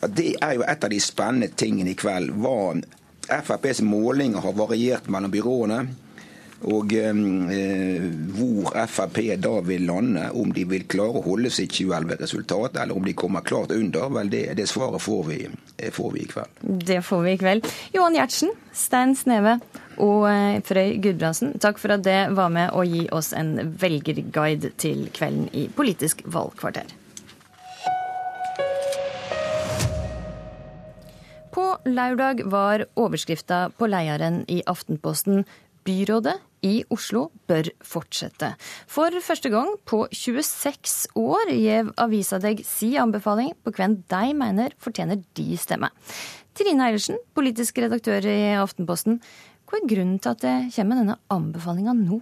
Ja, 0.00 0.08
det 0.08 0.30
er 0.42 0.56
jo 0.56 0.64
et 0.68 0.84
av 0.84 0.92
de 0.92 1.00
spennende 1.00 1.50
tingene 1.52 1.92
i 1.92 1.98
kveld. 1.98 2.32
Hva 2.40 2.74
FrPs 3.24 3.80
målinger 3.84 4.44
har 4.44 4.56
variert 4.56 5.08
mellom 5.08 5.32
byråene. 5.32 5.78
Og 6.64 6.94
eh, 6.96 8.04
hvor 8.36 8.72
Frp 8.88 9.20
da 9.42 9.52
vil 9.66 9.84
lande, 9.88 10.30
om 10.32 10.52
de 10.54 10.64
vil 10.68 10.86
klare 10.88 11.20
å 11.20 11.24
holde 11.24 11.52
sitt 11.52 11.74
2011-resultat, 11.76 12.78
eller 12.80 12.96
om 12.96 13.04
de 13.04 13.16
kommer 13.16 13.44
klart 13.44 13.74
under, 13.76 14.08
vel 14.14 14.32
det, 14.32 14.46
det 14.56 14.68
svaret 14.70 15.02
får 15.04 15.22
vi, 15.28 15.38
får 15.92 16.10
vi, 16.14 16.24
i 16.24 16.30
kveld. 16.30 16.64
Det 16.88 17.00
får 17.04 17.22
vi 17.26 17.34
i 17.34 17.40
kveld. 17.40 17.70
Johan 17.92 18.16
Gjertsen, 18.16 18.54
Stein 18.72 19.14
Sneve 19.18 19.58
og 20.02 20.26
Frøy 20.66 20.96
Gudbrandsen, 21.04 21.54
takk 21.62 21.78
for 21.82 21.94
at 21.94 22.04
det 22.06 22.18
var 22.34 22.50
med 22.54 22.72
å 22.74 22.82
gi 22.88 23.04
oss 23.14 23.32
en 23.36 23.56
velgerguide 23.78 24.72
til 24.80 25.08
kvelden 25.14 25.50
i 25.52 25.68
Politisk 25.74 26.24
valgkvarter. 26.24 26.88
På 31.54 31.76
lørdag 31.86 32.42
var 32.50 32.82
overskrifta 32.98 33.68
på 33.78 33.86
lederen 33.86 34.42
i 34.50 34.58
Aftenposten 34.66 35.44
byrådet 35.86 36.34
i 36.64 36.74
Oslo 36.94 37.28
bør 37.50 37.68
fortsette. 37.84 38.54
For 38.90 39.14
første 39.24 39.52
gang 39.52 39.74
på 39.88 40.04
26 40.10 41.12
år 41.20 41.52
gjev 41.52 41.92
avisa 42.00 42.40
deg 42.42 42.64
si 42.66 42.94
anbefaling 43.00 43.52
på 43.64 43.74
hvem 43.76 44.00
de 44.10 44.34
mener 44.36 44.76
fortjener 44.82 45.20
de 45.36 45.58
stemme. 45.60 45.92
Trine 46.54 46.86
Eilertsen, 46.86 47.18
politisk 47.34 47.80
redaktør 47.82 48.24
i 48.30 48.54
Aftenposten. 48.56 49.20
Hva 49.68 49.80
er 49.80 49.88
grunnen 49.90 50.20
til 50.22 50.34
at 50.34 50.44
det 50.44 50.56
kommer 50.76 51.00
denne 51.00 51.18
anbefalinga 51.34 51.96
nå? 51.98 52.20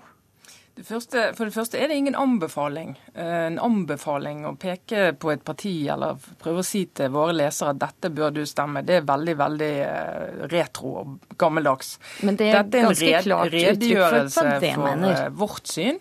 Det 0.74 0.86
første, 0.88 1.22
for 1.36 1.44
det 1.44 1.52
første 1.52 1.76
er 1.76 1.90
det 1.90 1.98
ingen 2.00 2.14
anbefaling. 2.16 2.94
Eh, 3.12 3.46
en 3.50 3.58
anbefaling 3.60 4.46
å 4.48 4.54
peke 4.56 5.10
på 5.20 5.32
et 5.34 5.42
parti 5.44 5.72
eller 5.92 6.16
prøve 6.40 6.62
å 6.62 6.64
si 6.64 6.86
til 6.96 7.12
våre 7.12 7.34
lesere 7.36 7.74
at 7.74 7.82
dette 7.82 8.08
bør 8.16 8.32
du 8.38 8.40
stemme, 8.48 8.80
det 8.88 9.02
er 9.02 9.04
veldig 9.10 9.34
veldig 9.36 9.72
eh, 9.84 10.46
retro 10.52 10.94
og 11.02 11.34
gammeldags. 11.36 11.98
Men 12.24 12.40
det 12.40 12.48
er, 12.48 12.62
dette 12.62 12.80
er 12.80 12.88
ganske 12.88 13.10
red, 13.10 13.26
klart 13.28 13.52
redegjørelse 13.52 14.38
for 14.38 14.64
det 14.64 14.72
for 14.78 15.10
eh, 15.10 15.28
vårt 15.44 15.74
syn. 15.74 16.00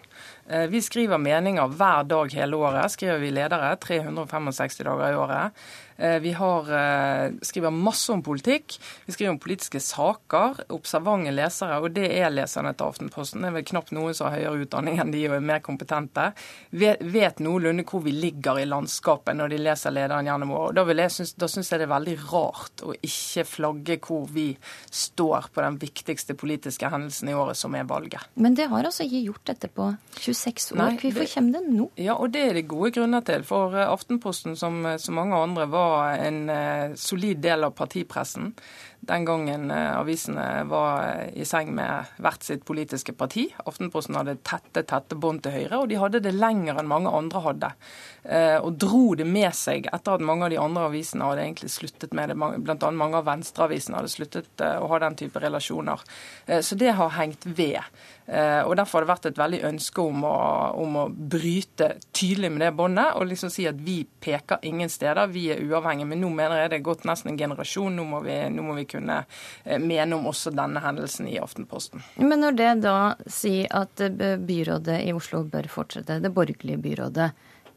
Vi 0.67 0.81
skriver 0.83 1.19
meninger 1.21 1.75
hver 1.79 2.07
dag 2.09 2.33
hele 2.35 2.57
året. 2.59 2.91
Skriver 2.91 3.21
vi 3.21 3.29
ledere 3.31 3.69
365 3.79 4.81
dager 4.83 5.13
i 5.13 5.19
året. 5.21 5.61
Eh, 6.01 6.19
Vi 6.19 6.31
har, 6.31 6.61
eh, 6.61 7.31
skriver 7.41 7.71
masse 7.71 8.09
om 8.11 8.23
politikk. 8.23 8.79
Vi 9.05 9.13
skriver 9.13 9.29
om 9.29 9.39
politiske 9.39 9.79
saker. 9.79 10.63
Observante 10.69 11.31
lesere, 11.31 11.77
og 11.81 11.93
det 11.93 12.09
er 12.17 12.31
leserne 12.33 12.73
til 12.73 12.87
Aftenposten. 12.87 13.41
Det 13.41 13.49
er 13.49 13.51
vel 13.59 13.63
knapt 13.63 13.91
noen 13.91 14.15
som 14.15 14.31
har 14.31 14.39
høyere 14.39 14.65
utdanning 14.65 14.99
enn 14.99 15.11
de 15.11 15.27
og 15.27 15.35
er 15.35 15.45
mer 15.45 15.59
kompetente. 15.59 16.33
Vet, 16.71 16.99
vet 17.01 17.37
noenlunde 17.37 17.85
hvor 17.85 18.01
vi 18.01 18.11
ligger 18.11 18.57
i 18.57 18.65
landskapet 18.65 19.37
når 19.37 19.49
de 19.49 19.57
leser 19.57 19.93
lederen 19.93 20.25
gjennom 20.25 20.51
året. 20.57 20.75
Da, 20.75 20.85
jeg 20.85 21.11
synes, 21.11 21.33
da 21.37 21.45
syns 21.45 21.69
jeg 21.69 21.79
det 21.79 21.87
er 21.89 21.93
veldig 21.93 22.17
rart 22.31 22.81
å 22.81 22.95
ikke 22.97 23.45
flagge 23.45 23.99
hvor 24.01 24.25
vi 24.27 24.57
står 24.89 25.51
på 25.53 25.61
den 25.61 25.77
viktigste 25.77 26.33
politiske 26.33 26.89
hendelsen 26.89 27.29
i 27.29 27.33
året, 27.37 27.57
som 27.57 27.75
er 27.75 27.83
valget. 27.83 28.25
Men 28.35 28.55
det 28.55 28.69
har 28.69 28.83
altså 28.83 29.05
ikke 29.05 29.25
gjort 29.27 29.45
dette 29.45 29.69
på 29.69 29.91
26 30.17 30.71
år. 30.73 30.97
Hvorfor 30.97 31.29
kommer 31.35 31.59
det 31.59 31.63
nå? 31.69 31.89
Ja, 32.01 32.15
og 32.15 32.31
det 32.33 32.41
er 32.49 32.53
det 32.57 32.67
gode 32.67 32.91
grunner 32.91 33.21
til. 33.21 33.43
For 33.43 33.75
eh, 33.77 33.85
Aftenposten, 33.85 34.57
som 34.57 34.81
så 34.97 35.13
mange 35.13 35.37
andre, 35.37 35.69
var 35.69 35.90
en 35.99 36.49
eh, 36.49 36.95
solid 36.95 37.41
del 37.43 37.63
av 37.67 37.75
partipressen. 37.77 38.51
Den 39.01 39.25
gangen 39.25 39.71
eh, 39.73 39.95
avisene 39.97 40.43
var 40.69 41.23
i 41.33 41.45
seng 41.47 41.71
med 41.73 42.11
hvert 42.21 42.43
sitt 42.45 42.61
politiske 42.67 43.15
parti. 43.17 43.47
Aftenposten 43.65 44.13
hadde 44.19 44.35
tette, 44.45 44.83
tette 44.85 45.17
bånd 45.17 45.41
til 45.41 45.55
Høyre, 45.55 45.79
og 45.81 45.89
de 45.89 45.97
hadde 45.97 46.21
det 46.21 46.35
lenger 46.35 46.77
enn 46.77 46.89
mange 46.91 47.09
andre 47.09 47.41
hadde. 47.47 47.71
Eh, 48.21 48.59
Og 48.61 48.77
dro 48.77 49.15
det 49.17 49.25
med 49.25 49.49
seg 49.57 49.89
etter 49.89 50.19
at 50.19 50.25
mange 50.25 50.45
av 50.45 50.53
de 50.53 50.61
andre 50.61 50.85
avisene 50.91 51.25
hadde 51.25 51.47
egentlig 51.47 51.71
sluttet 51.73 52.13
med 52.13 52.29
det. 52.29 52.37
Blant 52.37 52.85
annet 52.85 53.01
mange 53.01 53.17
av 53.17 53.25
venstreavisene 53.25 53.97
hadde 53.97 54.13
sluttet 54.13 54.61
eh, 54.61 54.77
å 54.77 54.91
ha 54.93 55.01
den 55.01 55.17
type 55.17 55.41
relasjoner. 55.41 56.05
Så 56.61 56.77
det 56.77 56.93
har 56.97 57.15
hengt 57.15 57.45
ved. 57.45 57.81
Og 58.31 58.75
Derfor 58.77 59.01
har 59.01 59.05
det 59.05 59.09
vært 59.09 59.25
et 59.31 59.39
veldig 59.39 59.59
ønske 59.67 60.03
om 60.03 60.23
å, 60.27 60.35
om 60.79 60.95
å 61.01 61.05
bryte 61.09 61.89
tydelig 62.15 62.51
med 62.53 62.63
det 62.63 62.69
båndet 62.77 63.17
og 63.17 63.25
liksom 63.27 63.51
si 63.51 63.65
at 63.67 63.79
vi 63.81 63.97
peker 64.05 64.61
ingen 64.67 64.89
steder, 64.91 65.27
vi 65.33 65.47
er 65.51 65.63
uavhengige. 65.65 66.07
Men 66.07 66.21
nå 66.23 66.29
mener 66.31 66.61
jeg 66.61 66.71
det 66.71 66.79
er 66.79 66.85
gått 66.85 67.07
nesten 67.09 67.33
en 67.33 67.39
generasjon. 67.39 67.97
Nå 67.97 68.05
må 68.07 68.21
vi, 68.25 68.37
nå 68.53 68.65
må 68.65 68.77
vi 68.77 68.85
kunne 68.91 69.21
eh, 69.63 69.79
mene 69.81 70.17
om 70.17 70.27
også 70.31 70.53
denne 70.55 70.83
hendelsen 70.83 71.29
i 71.31 71.39
Aftenposten. 71.41 72.03
Men 72.19 72.43
når 72.43 72.59
det 72.59 72.69
da 72.85 72.97
sier 73.31 73.71
at 73.81 74.03
eh, 74.03 74.37
byrådet 74.37 75.01
i 75.07 75.15
Oslo 75.15 75.43
bør 75.47 75.69
fortsette, 75.71 76.19
det 76.23 76.33
borgerlige 76.35 76.81
byrådet, 76.81 77.31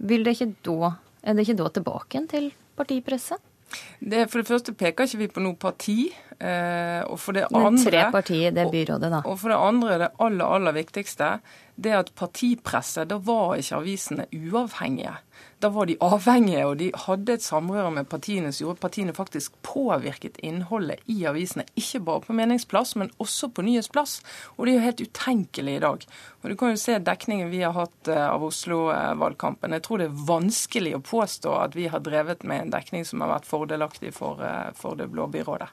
vil 0.04 0.26
det 0.26 0.36
ikke 0.36 0.52
da, 0.66 0.94
er 1.22 1.36
det 1.36 1.46
ikke 1.46 1.60
da 1.62 1.72
tilbake 1.78 2.16
igjen 2.16 2.30
til 2.30 2.52
partipresset? 2.78 3.50
Det, 3.98 4.26
for 4.30 4.40
det 4.40 4.48
første 4.48 4.74
peker 4.76 5.08
ikke 5.08 5.22
vi 5.22 5.30
på 5.32 5.42
noe 5.42 5.58
parti. 5.58 5.96
Eh, 6.38 7.02
og 7.06 7.18
for 7.20 7.36
det 7.36 7.46
Men 7.50 7.68
andre, 7.72 7.84
tre 7.90 8.06
partier 8.14 8.48
i 8.50 8.54
det 8.54 8.66
byrådet, 8.72 9.10
da. 9.10 9.20
Og 9.24 9.38
for 9.40 9.52
det 9.52 9.60
andre, 9.60 9.98
det 10.04 10.10
aller, 10.18 10.56
aller 10.58 10.76
viktigste, 10.76 11.30
det 11.74 11.94
at 11.96 12.12
partipresset, 12.14 13.08
da 13.10 13.18
var 13.18 13.56
ikke 13.58 13.80
avisene 13.80 14.26
uavhengige. 14.30 15.16
Da 15.58 15.70
var 15.72 15.88
de 15.88 15.96
avhengige, 16.04 16.62
og 16.68 16.76
de 16.78 16.90
hadde 17.06 17.34
et 17.34 17.42
samrøre 17.42 17.90
med 17.94 18.08
partiene 18.10 18.50
som 18.52 18.66
gjorde 18.66 18.78
at 18.78 18.82
partiene 18.84 19.14
faktisk 19.16 19.54
påvirket 19.66 20.36
innholdet 20.44 21.02
i 21.10 21.24
avisene. 21.26 21.64
Ikke 21.78 22.02
bare 22.04 22.22
på 22.26 22.36
meningsplass, 22.36 22.94
men 23.00 23.10
også 23.22 23.48
på 23.54 23.64
nyhetsplass. 23.66 24.18
Og 24.56 24.66
det 24.66 24.74
er 24.74 24.76
jo 24.76 24.84
helt 24.84 25.02
utenkelig 25.08 25.76
i 25.76 25.82
dag. 25.86 26.06
Og 26.42 26.50
Du 26.50 26.56
kan 26.60 26.74
jo 26.74 26.80
se 26.80 26.98
dekningen 27.00 27.50
vi 27.50 27.62
har 27.64 27.72
hatt 27.72 28.12
eh, 28.12 28.26
av 28.28 28.44
Oslo-valgkampen. 28.44 29.72
Jeg 29.72 29.86
tror 29.86 30.02
det 30.02 30.10
er 30.10 30.26
vanskelig 30.28 30.94
å 30.98 31.02
påstå 31.02 31.56
at 31.62 31.78
vi 31.78 31.88
har 31.88 32.04
drevet 32.04 32.44
med 32.44 32.66
en 32.66 32.74
dekning 32.74 33.08
som 33.08 33.24
har 33.24 33.32
vært 33.32 33.48
fordelaktig 33.48 34.12
for, 34.14 34.42
eh, 34.44 34.70
for 34.76 35.00
det 35.00 35.08
blå 35.10 35.26
byrådet. 35.32 35.70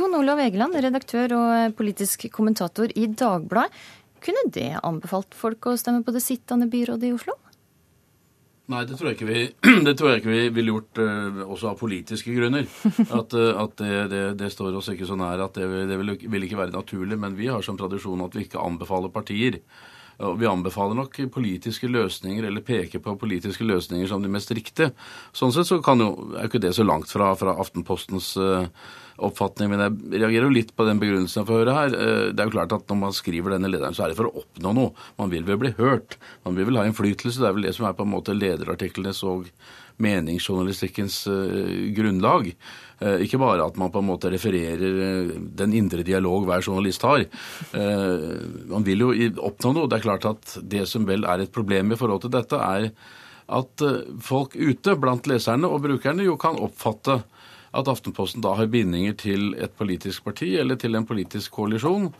Jon 0.00 0.16
Olav 0.16 0.38
Egeland, 0.40 0.78
redaktør 0.80 1.34
og 1.36 1.50
eh, 1.52 1.72
politisk 1.76 2.22
kommentator 2.32 2.88
i 2.96 3.04
Dagbladet. 3.04 3.74
Kunne 4.24 4.46
det 4.52 4.70
anbefalt 4.80 5.36
folk 5.36 5.68
å 5.68 5.76
stemme 5.80 6.00
på 6.06 6.14
det 6.14 6.22
sittende 6.24 6.68
byrådet 6.72 7.10
i 7.10 7.12
Oslo? 7.12 7.34
Nei, 8.72 8.86
det 8.88 8.96
tror 8.96 9.10
jeg 9.10 9.18
ikke 9.18 9.28
vi, 9.28 9.42
det 9.86 9.94
tror 9.98 10.12
jeg 10.12 10.22
ikke 10.22 10.32
vi 10.32 10.42
ville 10.56 10.72
gjort 10.72 11.02
eh, 11.04 11.42
også 11.44 11.72
av 11.74 11.78
politiske 11.82 12.32
grunner. 12.32 12.64
At, 13.20 13.36
eh, 13.36 13.52
at 13.52 13.76
det, 13.82 13.92
det, 14.14 14.24
det 14.40 14.52
står 14.54 14.80
oss 14.80 14.88
ikke 14.94 15.08
så 15.10 15.20
nær 15.20 15.44
at 15.44 15.60
det, 15.60 15.68
det 15.90 16.00
vil, 16.00 16.16
vil 16.32 16.48
ikke 16.48 16.62
være 16.62 16.76
naturlig. 16.78 17.20
Men 17.20 17.36
vi 17.36 17.52
har 17.52 17.66
som 17.66 17.76
tradisjon 17.76 18.24
at 18.24 18.38
vi 18.38 18.48
ikke 18.48 18.62
anbefaler 18.62 19.12
partier. 19.12 19.60
Vi 20.20 20.46
anbefaler 20.46 20.96
nok 20.98 21.16
politiske 21.32 21.88
løsninger, 21.88 22.44
eller 22.44 22.64
peker 22.64 23.00
på 23.00 23.16
politiske 23.16 23.64
løsninger 23.64 24.08
som 24.08 24.20
de 24.20 24.28
mest 24.32 24.52
riktige. 24.52 24.92
Sånn 25.32 25.52
sett 25.54 25.68
så 25.70 25.80
kan 25.84 26.02
jo, 26.02 26.10
er 26.34 26.44
jo 26.44 26.50
ikke 26.50 26.60
det 26.60 26.74
så 26.76 26.84
langt 26.84 27.08
fra, 27.08 27.30
fra 27.40 27.56
Aftenpostens 27.62 28.34
eh, 28.36 28.66
oppfatning. 29.26 29.70
Men 29.72 29.82
jeg 29.84 30.20
reagerer 30.22 30.46
jo 30.48 30.54
litt 30.54 30.72
på 30.76 30.86
den 30.88 31.00
begrunnelsen 31.02 31.42
jeg 31.42 31.48
får 31.50 31.60
høre 31.62 31.76
her. 31.76 31.94
Eh, 31.96 32.24
Det 32.32 32.40
er 32.40 32.48
jo 32.50 32.54
klart 32.56 32.72
at 32.76 32.86
når 32.90 32.98
man 33.04 33.16
skriver 33.16 33.54
denne 33.56 33.70
lederen, 33.70 33.94
så 33.96 34.04
er 34.04 34.12
det 34.12 34.18
for 34.20 34.30
å 34.30 34.42
oppnå 34.44 34.72
noe. 34.76 34.92
Man 35.20 35.30
vil 35.32 35.44
vel 35.48 35.60
bli 35.60 35.72
hørt. 35.78 36.16
Man 36.44 36.56
vil 36.58 36.66
vel 36.70 36.80
ha 36.80 36.86
innflytelse. 36.88 37.40
Det 37.40 37.48
er 37.48 37.56
vel 37.56 37.68
det 37.68 37.74
som 37.76 37.86
er 37.88 37.96
på 37.98 38.06
en 38.06 38.14
måte 38.14 38.36
lederartiklenes 38.36 39.22
og 39.28 39.50
meningsjournalistikkens 40.00 41.26
eh, 41.28 41.72
grunnlag. 41.96 42.50
Eh, 43.00 43.24
ikke 43.26 43.40
bare 43.40 43.64
at 43.68 43.76
man 43.80 43.92
på 43.92 44.00
en 44.00 44.08
måte 44.08 44.30
refererer 44.32 45.32
den 45.60 45.74
indre 45.76 46.04
dialog 46.06 46.46
hver 46.48 46.64
journalist 46.64 47.04
har. 47.08 47.24
Man 47.72 48.84
vil 48.86 49.04
jo 49.06 49.10
oppnå 49.50 49.72
noe. 49.76 49.88
Det 49.90 50.00
er 50.00 50.06
klart 50.08 50.28
at 50.28 50.56
det 50.62 50.86
som 50.88 51.06
vel 51.08 51.24
er 51.28 51.44
et 51.44 51.52
problem 51.52 51.92
i 51.92 51.98
forhold 52.00 52.24
til 52.24 52.32
dette, 52.34 52.56
er 52.56 52.90
at 53.50 53.82
folk 54.22 54.54
ute 54.54 54.94
blant 55.00 55.26
leserne 55.26 55.66
og 55.66 55.82
brukerne 55.82 56.22
jo 56.22 56.36
kan 56.40 56.58
oppfatte 56.62 57.16
at 57.72 57.88
Aftenposten 57.88 58.42
da 58.44 58.56
har 58.58 58.70
bindinger 58.70 59.16
til 59.18 59.54
et 59.58 59.74
politisk 59.78 60.24
parti 60.26 60.54
eller 60.58 60.78
til 60.80 60.96
en 60.98 61.06
politisk 61.06 61.52
koalisjon. 61.58 62.10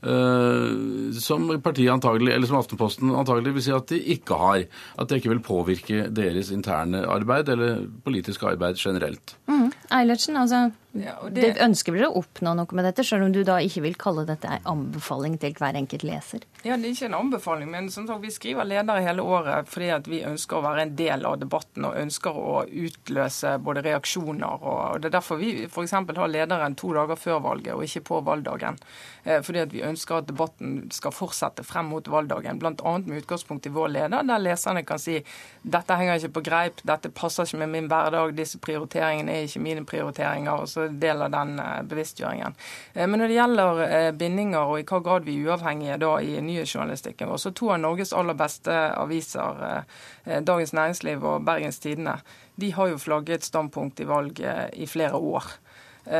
Uh, 0.00 1.12
som 1.12 1.44
som 1.44 2.56
Aftenposten 2.56 3.10
antagelig 3.12 3.52
vil 3.52 3.62
si 3.66 3.72
at 3.74 3.90
de 3.90 3.98
ikke 4.14 4.34
har. 4.34 4.62
At 4.96 5.08
det 5.08 5.20
ikke 5.20 5.34
vil 5.34 5.42
påvirke 5.44 6.06
deres 6.08 6.50
interne 6.50 7.04
arbeid 7.04 7.48
eller 7.48 7.84
politiske 8.04 8.46
arbeid 8.46 8.80
generelt. 8.80 9.36
Mm. 9.46 9.72
Eilertsen, 9.92 10.36
altså, 10.36 10.70
Ja, 10.92 11.14
det... 11.30 11.40
det- 11.42 11.60
ønsker 11.62 11.94
vel 11.94 12.08
å 12.08 12.14
oppnå 12.18 12.50
noe 12.58 12.74
med 12.74 12.84
dette, 12.88 13.04
selv 13.06 13.22
om 13.28 13.32
du 13.32 13.44
da 13.46 13.58
ikke 13.62 13.82
vil 13.84 13.94
kalle 14.00 14.24
dette 14.26 14.48
en 14.50 14.64
anbefaling 14.72 15.36
til 15.38 15.52
hver 15.54 15.76
enkelt 15.78 16.02
leser? 16.02 16.42
Ja, 16.64 16.76
Det 16.76 16.88
er 16.88 16.94
ikke 16.96 17.06
en 17.06 17.14
anbefaling, 17.14 17.70
men 17.70 17.90
som 17.94 18.08
sagt, 18.08 18.22
vi 18.24 18.30
skriver 18.34 18.66
ledere 18.66 19.04
hele 19.06 19.22
året 19.22 19.68
fordi 19.70 19.90
at 19.94 20.08
vi 20.10 20.22
ønsker 20.26 20.58
å 20.58 20.64
være 20.64 20.82
en 20.88 20.96
del 20.98 21.24
av 21.28 21.38
debatten 21.38 21.86
og 21.86 21.94
ønsker 22.00 22.34
å 22.34 22.56
utløse 22.66 23.52
både 23.62 23.84
reaksjoner. 23.86 24.46
og 24.62 24.80
og 24.90 25.00
Det 25.00 25.10
er 25.10 25.14
derfor 25.18 25.38
vi 25.38 25.64
f.eks. 25.68 25.92
har 25.92 26.28
lederen 26.28 26.74
to 26.76 26.92
dager 26.96 27.16
før 27.16 27.40
valget 27.44 27.74
og 27.74 27.84
ikke 27.84 28.02
på 28.10 28.20
valgdagen. 28.26 28.78
Eh, 29.24 29.40
Fordi 29.42 29.58
at 29.62 29.72
vi 29.72 29.82
ønsker 29.86 30.18
at 30.18 30.26
debatten 30.26 30.90
skal 30.90 31.12
fortsette 31.14 31.62
frem 31.64 31.86
mot 31.86 32.06
valgdagen, 32.08 32.58
bl.a. 32.58 32.98
med 32.98 33.22
utgangspunkt 33.22 33.66
i 33.66 33.70
vår 33.74 33.88
leder, 33.94 34.22
der 34.26 34.38
leserne 34.42 34.82
kan 34.86 34.98
si 34.98 35.20
dette 35.62 35.96
henger 35.96 36.18
ikke 36.18 36.34
på 36.40 36.44
greip, 36.50 36.82
dette 36.84 37.10
passer 37.14 37.44
ikke 37.46 37.58
med 37.62 37.68
min 37.76 37.88
hverdag, 37.88 38.34
disse 38.36 38.58
prioriteringene 38.58 39.30
er 39.38 39.46
ikke 39.46 39.60
mine 39.62 39.84
prioriteringer. 39.86 40.50
og 40.60 40.68
så 40.68 40.79
del 40.88 41.22
av 41.22 41.30
den 41.34 41.58
eh, 41.58 41.82
bevisstgjøringen. 41.90 42.56
Eh, 42.94 43.06
Men 43.06 43.20
når 43.20 43.30
det 43.30 43.36
gjelder 43.36 43.82
eh, 43.86 44.10
bindinger 44.12 44.72
og 44.72 44.80
i 44.80 44.86
hva 44.88 45.00
grad 45.04 45.26
vi 45.28 45.36
er 45.40 45.50
uavhengige 45.50 45.98
da 46.02 46.12
i 46.22 46.38
nyhetsjournalistikken 46.44 47.30
vår, 47.30 47.42
så 47.42 47.52
to 47.56 47.70
av 47.74 47.82
Norges 47.82 48.14
aller 48.16 48.38
beste 48.38 48.76
aviser, 48.96 49.84
Dagens 50.24 50.72
Næringsliv 50.76 51.24
og 51.24 51.44
Bergens 51.44 51.80
Tidende, 51.82 52.18
de 52.60 52.72
har 52.76 52.90
jo 52.90 52.98
flagget 53.00 53.40
et 53.40 53.48
standpunkt 53.48 54.00
i 54.00 54.08
valg 54.08 54.40
i 54.72 54.86
flere 54.86 55.16
år. 55.16 55.46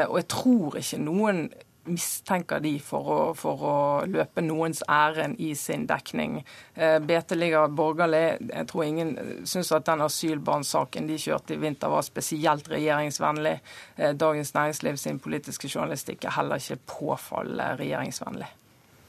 Og 0.08 0.16
jeg 0.18 0.28
tror 0.32 0.76
ikke 0.80 1.00
noen 1.02 1.42
mistenker 1.90 2.61
de 2.62 2.75
for 2.82 3.11
å, 3.11 3.18
for 3.38 3.64
å 3.66 3.76
løpe 4.11 4.44
noens 4.44 4.82
ærend 4.90 5.40
i 5.42 5.52
sin 5.59 5.87
dekning. 5.90 6.40
Eh, 6.75 6.99
BT 7.02 7.37
ligger 7.38 7.73
borgerlig. 7.75 8.38
Jeg 8.50 8.68
tror 8.70 8.87
ingen 8.87 9.12
syns 9.49 9.73
at 9.76 9.88
den 9.88 10.04
asylbarnsaken 10.06 11.11
de 11.11 11.18
kjørte 11.20 11.56
i 11.56 11.61
vinter 11.62 11.92
var 11.92 12.06
spesielt 12.06 12.70
regjeringsvennlig. 12.70 13.59
Eh, 13.97 14.14
Dagens 14.18 14.54
Næringsliv 14.56 14.97
sin 15.02 15.20
politiske 15.23 15.70
journalistikk 15.70 16.25
er 16.25 16.38
heller 16.38 16.62
ikke 16.62 16.80
påfallende 16.97 17.75
regjeringsvennlig. 17.82 18.50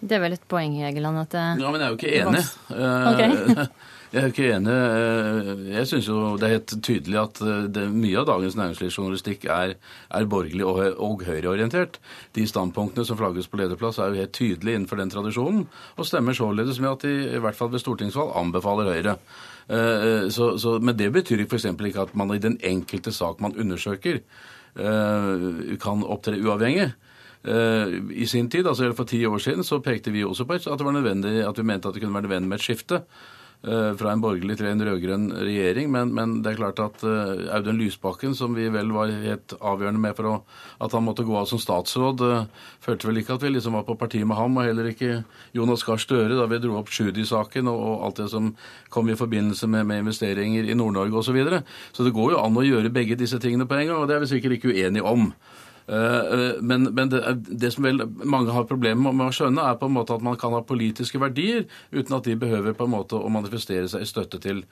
Det 0.01 0.17
er 0.17 0.21
vel 0.23 0.33
et 0.33 0.45
poeng, 0.49 0.79
Egeland, 0.81 1.19
at 1.21 1.33
det 1.35 1.47
Ja, 1.61 1.71
men 1.71 1.81
jeg 1.81 1.87
er 1.87 1.91
jo 1.91 1.99
ikke 1.99 2.13
enig. 2.25 2.45
Ok. 3.11 3.67
Jeg 4.11 4.25
er 4.25 4.33
ikke 4.33 4.47
enig. 4.51 4.73
Eh, 4.75 5.59
jeg 5.71 5.87
syns 5.87 6.07
jo 6.09 6.33
det 6.35 6.43
er 6.43 6.57
helt 6.57 6.71
tydelig 6.83 7.19
at 7.21 7.37
eh, 7.47 7.67
det, 7.71 7.85
mye 7.95 8.19
av 8.19 8.25
dagens 8.27 8.57
næringslivsjournalistikk 8.59 9.45
er, 9.47 9.77
er 10.11 10.27
borgerlig 10.33 10.65
og, 10.67 10.81
og 10.99 11.23
høyreorientert. 11.23 11.95
De 12.35 12.43
standpunktene 12.49 13.07
som 13.07 13.19
flagges 13.21 13.47
på 13.47 13.61
lederplass 13.61 14.01
er 14.03 14.11
jo 14.11 14.19
helt 14.19 14.35
tydelige 14.35 14.81
innenfor 14.81 14.99
den 14.99 15.13
tradisjonen, 15.15 15.63
og 15.95 16.09
stemmer 16.09 16.35
således 16.35 16.83
med 16.83 16.91
at 16.91 17.07
de 17.07 17.15
i 17.37 17.41
hvert 17.45 17.55
fall 17.55 17.71
ved 17.71 17.85
stortingsvalg 17.85 18.35
anbefaler 18.43 18.91
Høyre. 18.91 19.15
Eh, 19.71 20.27
så, 20.27 20.51
så, 20.59 20.75
men 20.83 20.99
det 20.99 21.13
betyr 21.15 21.47
f.eks. 21.47 21.71
ikke 21.71 22.03
at 22.09 22.15
man 22.19 22.35
i 22.35 22.43
den 22.43 22.59
enkelte 22.59 23.15
sak 23.15 23.39
man 23.39 23.55
undersøker, 23.55 24.19
kan 24.71 26.03
opptre 26.07 26.37
uavhengig. 26.39 26.85
I 27.43 28.27
sin 28.31 28.47
tid, 28.47 28.67
altså 28.69 28.93
for 28.95 29.03
ti 29.03 29.19
år 29.27 29.41
siden, 29.43 29.65
så 29.67 29.81
pekte 29.83 30.13
vi 30.15 30.23
også 30.23 30.45
på 30.47 30.55
at 30.55 30.79
det 30.79 30.87
var 30.87 30.95
nødvendig, 30.95 31.41
at 31.43 31.59
vi 31.59 31.65
mente 31.67 31.89
at 31.89 31.97
det 31.97 32.03
kunne 32.03 32.15
være 32.15 32.29
nødvendig 32.29 32.49
med 32.53 32.61
et 32.61 32.63
skifte. 32.63 33.01
Eh, 33.61 33.91
fra 33.93 34.09
en 34.09 34.21
borgerlig 34.23 34.55
til 34.57 34.71
en 34.71 34.79
rød-grønn 34.81 35.27
regjering. 35.37 35.91
Men, 35.93 36.09
men, 36.17 36.31
det 36.41 36.49
er 36.49 36.57
klart 36.57 36.79
at 36.81 37.03
uh, 37.05 37.43
Audun 37.53 37.77
Lysbakken, 37.77 38.33
som 38.33 38.55
vi 38.57 38.65
vel 38.73 38.89
var 38.95 39.11
helt 39.13 39.53
avgjørende 39.53 40.01
med 40.01 40.15
for 40.17 40.29
å, 40.31 40.33
at 40.81 40.95
han 40.97 41.05
måtte 41.05 41.27
gå 41.27 41.35
av 41.37 41.45
som 41.45 41.61
statsråd, 41.61 42.23
uh, 42.25 42.71
følte 42.81 43.11
vel 43.11 43.21
ikke 43.21 43.37
at 43.37 43.45
vi 43.45 43.53
liksom 43.53 43.77
var 43.77 43.85
på 43.85 43.99
parti 44.01 44.23
med 44.25 44.39
ham, 44.39 44.57
og 44.57 44.65
heller 44.65 44.89
ikke 44.89 45.19
Jonas 45.53 45.85
Gahr 45.85 46.01
Støre 46.01 46.39
da 46.39 46.49
vi 46.49 46.57
dro 46.63 46.79
opp 46.79 46.89
Tschudi-saken 46.89 47.69
og, 47.69 47.85
og, 47.85 47.95
alt 48.07 48.23
det 48.23 48.31
som 48.33 48.49
kom 48.89 49.13
i 49.13 49.19
forbindelse 49.19 49.69
med, 49.69 49.85
med 49.91 50.07
investeringer 50.07 50.65
i 50.65 50.77
Nord-Norge 50.81 51.21
osv. 51.21 51.29
Så, 51.29 51.37
videre. 51.37 51.61
så 51.93 52.03
det 52.03 52.15
går 52.17 52.33
jo 52.33 52.41
an 52.41 52.57
å 52.57 52.65
gjøre 52.65 52.89
begge 52.91 53.15
disse 53.19 53.37
tingene 53.39 53.69
på 53.69 53.77
en 53.77 53.85
gang, 53.91 54.01
og 54.01 54.09
det 54.09 54.17
er 54.17 54.25
vi 54.25 54.33
sikkert 54.33 54.57
ikke 54.57 54.73
uenige 54.73 55.05
om. 55.05 55.29
Eh, 55.87 55.95
eh, 55.95 56.61
men, 56.61 56.83
men 56.93 57.09
det, 57.09 57.21
det, 57.49 57.71
som 57.73 57.85
vel 57.87 58.03
mange 58.23 58.53
har 58.55 58.67
problemer 58.69 59.13
med 59.15 59.29
å 59.29 59.35
skjønne, 59.35 59.65
er 59.65 59.79
på 59.79 59.89
en 59.89 59.97
måte 59.97 60.15
at 60.15 60.25
man 60.25 60.39
kan 60.39 60.55
ha 60.55 60.63
politiske 60.65 61.21
verdier 61.21 61.67
uten 61.91 62.17
at 62.17 62.27
de 62.27 62.37
behøver 62.39 62.77
på 62.77 62.87
en 62.87 62.95
måte 62.95 63.19
å 63.19 63.31
manifestere 63.33 63.89
seg 63.91 64.05
i 64.05 64.09
støtte 64.09 64.41
til 64.43 64.63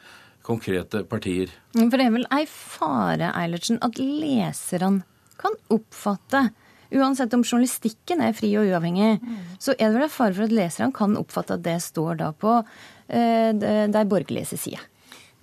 konkrete 0.46 1.04
partier. 1.10 1.52
For 1.76 1.98
det 2.00 2.08
er 2.08 2.16
vel 2.16 2.30
ei 2.34 2.46
fare, 2.50 3.34
Eilertsen, 3.36 3.82
at 3.86 4.00
leserne 4.00 5.06
kan 5.40 5.56
oppfatte 5.72 6.50
Uansett 6.90 7.34
om 7.38 7.44
journalistikken 7.46 8.24
er 8.26 8.34
fri 8.34 8.50
og 8.58 8.66
uavhengig, 8.66 9.20
så 9.62 9.76
er 9.76 9.92
det 9.92 10.00
vel 10.00 10.06
en 10.08 10.10
fare 10.10 10.34
for 10.34 10.48
at 10.48 10.56
leserne 10.58 10.96
kan 10.96 11.18
oppfatte 11.20 11.60
at 11.60 11.66
det 11.68 11.76
står 11.86 12.18
da 12.24 12.32
på 12.34 12.56
eh, 12.58 13.52
de 13.54 14.02
borgerlige 14.10 14.58
side. 14.58 14.82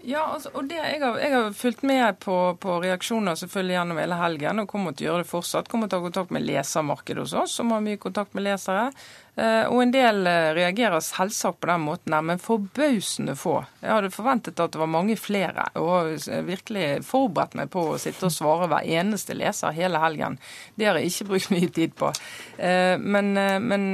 Ja, 0.07 0.21
altså, 0.37 0.53
og 0.55 0.69
det, 0.71 0.77
jeg, 0.79 1.01
har, 1.03 1.17
jeg 1.19 1.33
har 1.35 1.55
fulgt 1.59 1.83
med 1.83 2.19
på, 2.23 2.35
på, 2.63 2.77
reaksjoner 2.85 3.35
selvfølgelig 3.41 3.75
gjennom 3.75 3.99
hele 3.99 4.19
helgen 4.21 4.63
og 4.63 4.69
kommer 4.71 4.95
til 4.95 5.09
å 5.09 5.09
gjøre 5.09 5.25
det 5.25 5.31
fortsatt. 5.33 5.71
Kommer 5.73 5.91
til 5.91 5.99
å 5.99 6.05
ha 6.05 6.07
kontakt 6.07 6.35
med 6.37 6.47
lesermarkedet 6.47 7.25
hos 7.25 7.35
oss, 7.35 7.57
som 7.59 7.73
har 7.75 7.83
mye 7.83 7.99
kontakt 7.99 8.37
med 8.39 8.47
lesere. 8.47 8.93
Eh, 9.37 9.67
og 9.69 9.83
en 9.83 9.91
del 9.93 10.23
eh, 10.31 10.51
reagerer 10.57 11.03
selvsagt 11.05 11.59
på 11.61 11.69
den 11.69 11.83
måten, 11.85 12.15
men 12.25 12.41
forbausende 12.41 13.35
få. 13.37 13.59
Jeg 13.83 13.93
hadde 13.93 14.13
forventet 14.15 14.63
at 14.63 14.73
det 14.73 14.81
var 14.81 14.89
mange 14.89 15.17
flere, 15.21 15.67
og 15.77 16.15
virkelig 16.47 17.03
forberedt 17.05 17.57
meg 17.59 17.69
på 17.75 17.83
å 17.93 17.99
sitte 18.01 18.31
og 18.31 18.33
svare 18.33 18.69
hver 18.73 18.89
eneste 18.97 19.37
leser 19.37 19.77
hele 19.77 20.01
helgen. 20.01 20.39
Det 20.75 20.89
har 20.89 20.97
jeg 21.01 21.13
ikke 21.13 21.29
brukt 21.35 21.53
mye 21.53 21.73
tid 21.77 21.97
på. 22.01 22.13
Eh, 22.57 22.97
men, 22.97 23.35
men 23.37 23.87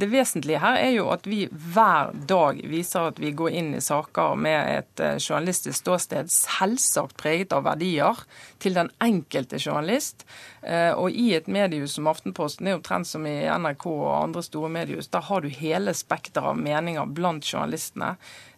det 0.00 0.08
vesentlige 0.08 0.62
her 0.62 0.80
er 0.80 0.94
jo 0.94 1.10
at 1.12 1.28
vi 1.28 1.42
hver 1.50 2.14
dag 2.30 2.62
viser 2.70 3.10
at 3.10 3.20
vi 3.20 3.34
går 3.36 3.52
inn 3.60 3.74
i 3.76 3.84
saker 3.84 4.38
med 4.40 4.78
et 4.78 5.04
journalistisk 5.20 5.82
ståsted, 5.82 6.32
selvsagt 6.32 7.18
preget 7.20 7.52
av 7.52 7.66
verdier 7.68 8.24
til 8.62 8.80
den 8.80 8.88
enkelte 9.04 9.60
journalist. 9.60 10.24
Og 10.60 11.14
i 11.16 11.30
et 11.32 11.46
mediehus 11.48 11.94
som 11.96 12.08
Aftenposten, 12.10 12.66
det 12.66 12.74
er 12.74 12.76
omtrent 12.76 13.08
som 13.08 13.24
i 13.24 13.32
NRK 13.48 13.86
og 13.88 14.10
andre 14.18 14.42
store 14.44 14.68
mediehus. 14.68 15.08
Der 15.08 15.24
har 15.24 15.40
du 15.40 15.48
hele 15.48 15.94
spekteret 15.96 16.52
av 16.52 16.58
meninger 16.60 17.08
blant 17.16 17.48
journalistene. 17.48 18.10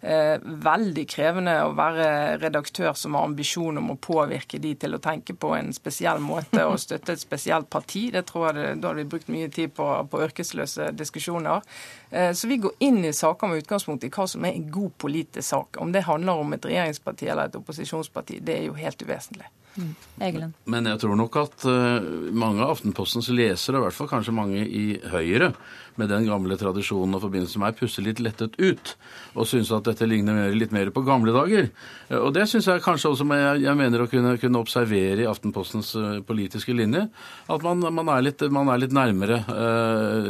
Eh, 0.02 0.40
veldig 0.42 1.04
krevende 1.06 1.52
å 1.62 1.74
være 1.78 2.06
redaktør 2.42 2.96
som 2.98 3.14
har 3.14 3.28
ambisjon 3.28 3.76
om 3.78 3.92
å 3.92 3.98
påvirke 4.02 4.58
de 4.58 4.72
til 4.74 4.96
å 4.96 4.98
tenke 4.98 5.36
på 5.38 5.52
en 5.54 5.70
spesiell 5.76 6.18
måte 6.18 6.64
og 6.66 6.80
støtte 6.84 7.14
et 7.14 7.22
spesielt 7.22 7.70
parti. 7.70 8.08
Det 8.10 8.24
tror 8.26 8.48
jeg 8.48 8.56
det, 8.56 8.66
Da 8.82 8.90
har 8.90 8.98
vi 8.98 9.06
brukt 9.06 9.30
mye 9.30 9.46
tid 9.54 9.76
på, 9.76 9.86
på 10.10 10.24
ørkesløse 10.26 10.90
diskusjoner. 10.98 11.62
Eh, 12.10 12.32
så 12.34 12.50
vi 12.50 12.58
går 12.66 12.74
inn 12.82 12.98
i 13.06 13.14
saker 13.14 13.46
med 13.46 13.62
utgangspunkt 13.62 14.02
i 14.02 14.10
hva 14.10 14.26
som 14.26 14.42
er 14.42 14.58
en 14.58 14.66
god 14.74 14.98
politisk 14.98 15.48
sak. 15.48 15.78
Om 15.78 15.94
det 15.94 16.08
handler 16.10 16.42
om 16.42 16.58
et 16.58 16.66
regjeringsparti 16.66 17.30
eller 17.30 17.46
et 17.46 17.62
opposisjonsparti, 17.62 18.42
det 18.42 18.58
er 18.58 18.70
jo 18.72 18.78
helt 18.82 19.06
uvesentlig. 19.06 19.46
Mm. 19.72 20.52
Men 20.68 20.86
jeg 20.90 21.00
tror 21.00 21.16
nok 21.16 21.36
at 21.40 21.64
uh, 21.64 22.04
mange 22.36 22.60
av 22.60 22.74
Aftenpostens 22.74 23.30
lesere, 23.32 23.78
i 23.78 23.84
hvert 23.86 23.96
fall 23.96 24.10
kanskje 24.10 24.34
mange 24.36 24.66
i 24.66 24.98
Høyre, 25.08 25.52
med 25.96 26.12
den 26.12 26.26
gamle 26.28 26.56
tradisjonen 26.60 27.16
og 27.16 27.24
forbindelsen 27.24 27.60
med 27.60 27.70
meg, 27.70 27.78
pusser 27.80 28.04
litt 28.04 28.20
lettet 28.20 28.56
ut 28.60 28.94
og 29.34 29.48
syns 29.48 29.72
at 29.72 29.88
dette 29.92 30.08
ligner 30.08 30.36
mer, 30.36 30.54
litt 30.56 30.74
mer 30.74 30.90
på 30.94 31.04
gamle 31.06 31.34
dager. 31.34 31.68
Uh, 32.10 32.18
og 32.24 32.30
det 32.36 32.48
syns 32.50 32.68
jeg 32.70 32.84
kanskje 32.84 33.12
også 33.12 33.26
jeg, 33.30 33.62
jeg 33.66 33.78
mener 33.78 34.04
å 34.04 34.08
kunne, 34.10 34.34
kunne, 34.42 34.62
observere 34.62 35.24
i 35.24 35.28
Aftenpostens 35.30 35.94
uh, 35.96 36.20
politiske 36.26 36.74
linje. 36.76 37.06
At 37.52 37.66
man, 37.66 37.84
man, 37.94 38.12
er, 38.16 38.24
litt, 38.28 38.44
man 38.52 38.72
er, 38.72 38.82
litt, 38.82 38.96
nærmere 38.96 39.40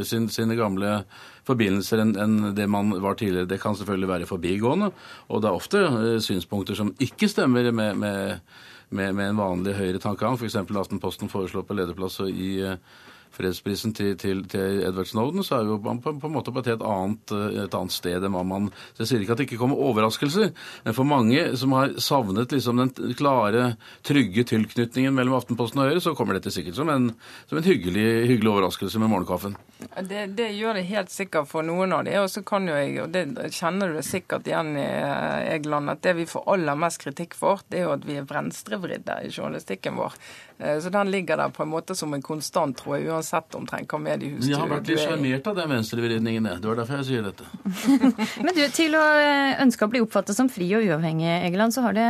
sin, 0.07 0.29
sine 0.33 0.57
gamle 0.59 1.01
forbindelser 1.47 2.03
enn 2.03 2.13
en 2.21 2.37
det 2.55 2.69
man 2.71 2.93
var 3.03 3.17
tidligere. 3.19 3.51
Det 3.51 3.61
kan 3.63 3.75
selvfølgelig 3.79 4.11
være 4.11 4.29
forbigående, 4.31 4.93
og 5.29 5.43
det 5.43 5.51
er 5.51 5.59
ofte 5.59 5.83
synspunkter 6.23 6.79
som 6.79 6.93
ikke 7.03 7.31
stemmer 7.31 7.73
med, 7.75 7.99
med 7.99 8.39
med, 8.93 9.17
med 9.19 9.33
en 9.33 9.41
vanlig 9.41 9.77
høyre-tankegang. 9.79 10.39
F.eks. 10.39 10.61
Aftenposten 10.63 11.33
foreslår 11.33 11.67
på 11.69 11.77
lederplass 11.77 12.21
i 12.29 12.53
eh, 12.63 12.79
fredsprisen 13.33 13.95
til, 13.97 14.15
til, 14.21 14.43
til, 14.51 14.83
Edward 14.87 15.09
Snowden, 15.09 15.45
så 15.45 15.59
er 15.59 15.71
jo 15.71 15.79
man 15.83 16.01
på, 16.05 16.13
på, 16.21 16.29
en 16.29 16.35
måte 16.35 16.53
på 16.53 16.63
et 16.63 16.71
helt 16.73 16.85
annet, 16.87 17.35
eh, 17.35 17.63
et 17.65 17.77
annet 17.79 17.95
sted 17.95 18.25
enn 18.25 18.37
hva 18.37 18.45
man 18.47 18.69
så 18.93 19.03
Jeg 19.03 19.11
sier 19.11 19.25
ikke 19.25 19.37
at 19.37 19.43
det 19.43 19.47
ikke 19.49 19.61
kommer 19.63 19.81
overraskelser, 19.81 20.53
men 20.87 20.97
for 20.97 21.09
mange 21.09 21.45
som 21.59 21.75
har 21.77 21.97
savnet 22.03 22.53
liksom 22.53 22.83
den 22.83 23.17
klare, 23.19 23.75
trygge 24.07 24.45
tilknytningen 24.53 25.15
mellom 25.17 25.39
Aftenposten 25.39 25.83
og 25.83 25.91
Høyre, 25.91 26.05
så 26.05 26.17
kommer 26.19 26.39
dette 26.39 26.53
sikkert 26.55 26.79
som 26.79 26.93
en, 26.93 27.13
som 27.51 27.61
en 27.61 27.67
hyggelig, 27.67 28.07
hyggelig, 28.29 28.53
overraskelse 28.53 29.01
med 29.01 29.13
morgenkaffen. 29.15 29.57
Det, 30.09 30.27
det, 30.37 30.49
gjør 30.57 30.79
det 30.79 30.85
helt 30.89 31.11
sikkert 31.13 31.49
for 31.51 31.67
noen 31.67 31.93
av 31.97 32.05
de, 32.07 32.15
og 32.21 32.29
så 32.31 32.43
kan 32.47 32.67
jo 32.69 32.77
jeg, 32.77 32.95
og 33.03 33.13
det 33.15 33.51
kjenner 33.55 33.91
du 33.91 33.99
det 33.99 34.07
sikkert 34.07 34.49
igjen 34.49 34.73
i 34.77 34.87
eh, 34.87 35.53
Egeland, 35.57 35.93
at 35.93 36.03
det 36.05 36.15
vi 36.19 36.27
får 36.29 36.47
aller 36.55 36.79
mest 36.79 37.03
kritikk 37.03 37.37
for, 37.39 37.63
det 37.69 37.81
er 37.81 37.87
jo 37.87 37.95
at 37.97 38.07
vi 38.09 38.17
er 38.21 38.27
venstrevridde 38.29 39.19
i 39.27 39.31
journalistikken 39.33 39.99
vår. 40.01 40.17
Eh, 40.59 40.79
så 40.83 40.93
den 40.95 41.13
ligger 41.15 41.41
der 41.41 41.55
på 41.55 41.65
en 41.67 41.73
måte 41.73 41.97
som 41.99 42.15
en 42.15 42.25
konstant, 42.25 42.77
tror 42.79 42.99
jeg, 42.99 43.09
uansett 43.13 43.59
omtrent 43.59 43.93
hva 43.93 44.03
mediehus 44.03 44.45
du 44.45 44.51
Jeg 44.53 44.61
har 44.63 44.71
vært 44.73 44.91
litt 44.91 45.03
sjarmert 45.05 45.49
av 45.53 45.59
den 45.61 45.73
venstrevridningen, 45.77 46.51
det 46.53 46.71
var 46.73 46.83
derfor 46.83 47.03
jeg 47.03 47.11
sier 47.11 47.27
dette. 47.31 47.49
Men 48.45 48.53
du, 48.57 48.63
til 48.75 48.99
å 48.99 49.07
eh, 49.21 49.57
ønske 49.65 49.89
å 49.89 49.93
bli 49.93 50.05
oppfattet 50.05 50.39
som 50.39 50.51
fri 50.53 50.71
og 50.79 50.87
uavhengig, 50.87 51.31
Egeland, 51.49 51.75
så 51.75 51.87
har 51.89 51.99
det 51.99 52.09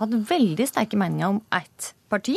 hatt 0.00 0.16
veldig 0.30 0.70
sterke 0.70 0.98
meninger 1.00 1.36
om 1.36 1.44
ett 1.54 1.92
parti. 2.14 2.36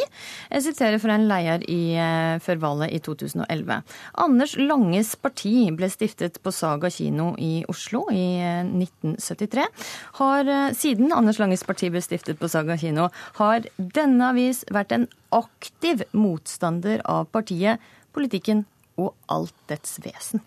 Jeg 0.51 0.65
siterer 0.65 1.01
fra 1.01 1.15
en 1.17 1.27
leder 1.29 1.63
eh, 1.69 2.37
før 2.43 2.61
valget 2.63 2.95
i 2.97 3.01
2011. 3.05 3.79
Anders 4.23 4.55
Langes 4.59 5.13
parti 5.21 5.53
ble 5.77 5.89
stiftet 5.93 6.41
på 6.43 6.53
Saga 6.55 6.91
kino 6.93 7.31
i 7.37 7.61
Oslo 7.71 8.05
i 8.13 8.25
1973. 8.65 9.67
Eh, 9.67 9.87
har, 10.21 10.51
eh, 10.53 10.73
siden 10.77 11.13
Anders 11.15 11.41
Langes 11.41 11.65
parti 11.67 11.91
ble 11.93 12.01
stiftet 12.03 12.39
på 12.41 12.49
Saga 12.51 12.77
kino, 12.79 13.09
har 13.39 13.67
denne 13.77 14.33
avis 14.33 14.63
vært 14.73 14.95
en 14.95 15.07
aktiv 15.35 16.03
motstander 16.17 17.03
av 17.05 17.27
partiet, 17.33 17.83
politikken 18.15 18.65
og 18.97 19.13
alt 19.29 19.55
dets 19.69 19.99
vesen. 20.03 20.41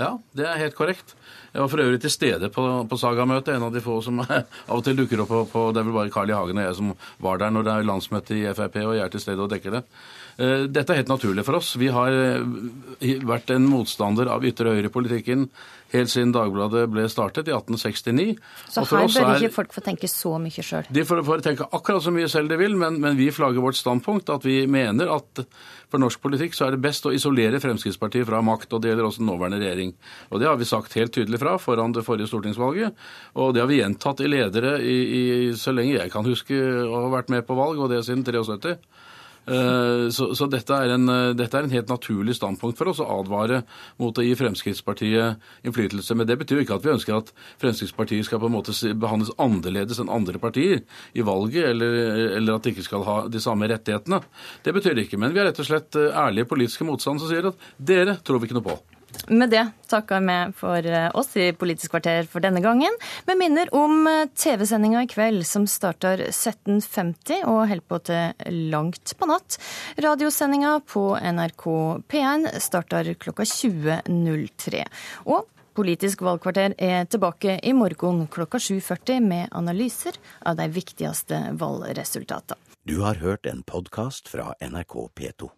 Ja, 0.00 0.14
det 0.32 0.46
er 0.48 0.60
helt 0.60 0.76
korrekt. 0.76 1.12
Jeg 1.52 1.60
var 1.60 1.68
for 1.68 1.82
øvrig 1.84 2.00
til 2.00 2.12
stede 2.12 2.48
på, 2.52 2.62
på 2.88 2.96
Saga-møtet, 2.96 3.52
en 3.56 3.66
av 3.66 3.74
de 3.74 3.82
få 3.84 3.98
som 4.04 4.22
av 4.24 4.72
og 4.72 4.84
til 4.86 4.96
dukker 4.96 5.20
opp 5.24 5.32
på, 5.32 5.42
på 5.52 5.64
Det 5.74 5.82
er 5.82 5.88
vel 5.88 5.96
bare 5.98 6.12
Carl 6.14 6.32
I. 6.32 6.36
Hagen 6.36 6.60
og 6.62 6.64
jeg 6.64 6.78
som 6.78 6.94
var 7.20 7.42
der 7.42 7.52
når 7.52 7.66
det 7.66 7.74
er 7.74 7.88
landsmøte 7.90 8.38
i 8.38 8.46
Frp, 8.56 8.80
og 8.86 8.96
jeg 8.96 9.04
er 9.04 9.12
til 9.12 9.24
stede 9.24 9.44
og 9.44 9.52
dekker 9.52 9.76
det. 9.76 9.82
Eh, 10.38 10.64
dette 10.72 10.94
er 10.94 11.02
helt 11.02 11.12
naturlig 11.12 11.44
for 11.46 11.58
oss. 11.58 11.74
Vi 11.80 11.90
har 11.92 12.12
eh, 12.12 13.22
vært 13.28 13.52
en 13.54 13.68
motstander 13.68 14.30
av 14.32 14.44
ytre 14.48 14.74
høyre-politikken 14.76 15.48
helt 15.92 16.12
siden 16.12 16.32
Dagbladet 16.32 16.86
ble 16.90 17.04
startet 17.12 17.50
i 17.50 17.54
1869. 17.54 18.38
Så 18.72 18.84
her 18.88 19.08
bør 19.12 19.34
ikke 19.36 19.52
folk 19.52 19.74
få 19.74 19.84
tenke 19.84 20.08
så 20.10 20.34
mye 20.40 20.64
sjøl? 20.64 20.88
De 20.92 21.04
får, 21.08 21.22
får, 21.26 21.44
tenke 21.44 21.68
akkurat 21.68 22.04
så 22.04 22.14
mye 22.14 22.30
selv 22.32 22.52
de 22.52 22.58
vil, 22.60 22.76
men, 22.80 22.98
men 23.02 23.18
vi 23.18 23.28
flagger 23.34 23.64
vårt 23.64 23.78
standpunkt. 23.78 24.32
At 24.32 24.46
vi 24.48 24.62
mener 24.70 25.12
at 25.12 25.44
for 25.92 26.00
norsk 26.00 26.22
politikk 26.24 26.56
så 26.56 26.66
er 26.66 26.76
det 26.76 26.82
best 26.84 27.06
å 27.08 27.12
isolere 27.12 27.60
Fremskrittspartiet 27.62 28.28
fra 28.28 28.40
makt. 28.44 28.72
Og 28.72 28.82
det 28.82 28.92
gjelder 28.92 29.10
også 29.10 29.22
den 29.22 29.30
nåværende 29.32 29.60
regjering. 29.60 29.94
Og 30.30 30.40
det 30.40 30.48
har 30.48 30.58
vi 30.60 30.68
sagt 30.68 30.96
helt 30.96 31.14
tydelig 31.14 31.42
fra 31.42 31.58
foran 31.60 31.92
det 31.92 32.06
forrige 32.06 32.30
stortingsvalget. 32.32 32.96
Og 33.36 33.52
det 33.54 33.64
har 33.64 33.70
vi 33.70 33.82
gjentatt 33.82 34.24
i 34.24 34.32
ledere 34.32 34.78
i, 34.80 34.98
i, 35.02 35.22
så 35.58 35.76
lenge 35.76 35.98
jeg 35.98 36.12
kan 36.14 36.28
huske 36.28 36.56
å 36.56 37.06
ha 37.06 37.12
vært 37.18 37.32
med 37.32 37.44
på 37.48 37.58
valg, 37.58 37.80
og 37.80 37.92
det 37.92 38.04
siden 38.06 38.24
73. 38.24 38.78
Eh, 39.42 40.08
så, 40.14 40.28
så 40.38 40.46
dette, 40.46 40.76
er 40.76 40.94
en, 40.94 41.08
eh, 41.10 41.32
dette, 41.34 41.58
er 41.58 41.66
en, 41.66 41.74
helt 41.74 41.90
naturlig 41.90 42.36
standpunkt 42.38 42.78
for 42.78 42.92
oss 42.92 43.00
å 43.02 43.08
advare 43.18 43.62
mot 43.98 44.14
å 44.14 44.24
gi 44.24 44.36
Fremskrittspartiet 44.38 45.66
innflytelse. 45.66 46.16
Men 46.18 46.28
det 46.30 46.38
betyr 46.42 46.62
ikke 46.62 46.78
at 46.78 46.86
vi 46.86 46.92
ønsker 46.94 47.18
at 47.18 47.32
Fremskrittspartiet 47.62 48.28
skal 48.28 48.42
på 48.42 48.50
en 48.50 48.56
måte 48.56 48.76
behandles 48.94 49.34
annerledes 49.42 50.02
enn 50.02 50.12
andre 50.12 50.38
partier 50.42 50.84
i 51.18 51.26
valget, 51.26 51.72
eller, 51.72 51.98
eller 52.38 52.56
at 52.56 52.66
de 52.66 52.74
ikke 52.74 52.86
skal 52.86 53.06
ha 53.08 53.18
de 53.32 53.42
samme 53.42 53.70
rettighetene. 53.72 54.22
Det 54.62 54.76
betyr 54.78 54.96
det 54.96 55.08
ikke. 55.08 55.20
Men 55.22 55.34
vi 55.34 55.42
er 55.42 55.50
rett 55.50 55.62
og 55.62 55.68
slett 55.68 55.98
eh, 55.98 56.12
ærlige 56.14 56.50
politiske 56.52 56.86
motstandere 56.86 57.26
som 57.26 57.32
sier 57.34 57.52
at 57.52 57.70
dere 57.92 58.20
tror 58.22 58.42
vi 58.42 58.50
ikke 58.50 58.60
noe 58.60 58.70
på. 58.70 58.80
Med 59.28 59.52
det 59.52 59.62
takker 59.88 60.20
vi 60.24 60.36
for 60.58 60.86
eh, 60.86 61.10
oss 61.14 61.36
i 61.36 61.52
Politisk 61.56 61.92
kvarter 61.94 62.26
for 62.30 62.42
denne 62.42 62.60
gangen. 62.64 62.96
Vi 63.26 63.36
minner 63.38 63.70
om 63.76 64.06
eh, 64.10 64.26
TV-sendinga 64.34 65.04
i 65.04 65.10
kveld 65.10 65.46
som 65.46 65.66
starter 65.70 66.24
17.50 66.30 67.44
og 67.46 67.62
holder 67.70 67.86
på 67.86 68.00
til 68.08 68.58
langt 68.72 69.14
på 69.18 69.28
natt. 69.30 69.60
Radiosendinga 70.02 70.78
på 70.88 71.06
NRK 71.16 71.66
P1 72.10 72.50
starter 72.64 73.14
klokka 73.22 73.46
20.03. 73.48 74.84
Og 75.30 75.48
Politisk 75.72 76.20
valgkvarter 76.20 76.74
er 76.76 77.06
tilbake 77.08 77.54
i 77.64 77.72
morgen 77.72 78.26
klokka 78.28 78.58
7.40 78.60 79.24
med 79.24 79.54
analyser 79.56 80.18
av 80.44 80.58
de 80.58 80.66
viktigste 80.68 81.38
valgresultatene. 81.56 82.60
Du 82.84 82.98
har 83.00 83.22
hørt 83.22 83.46
en 83.46 83.62
podkast 83.62 84.28
fra 84.28 84.52
NRK 84.60 84.98
P2. 85.16 85.48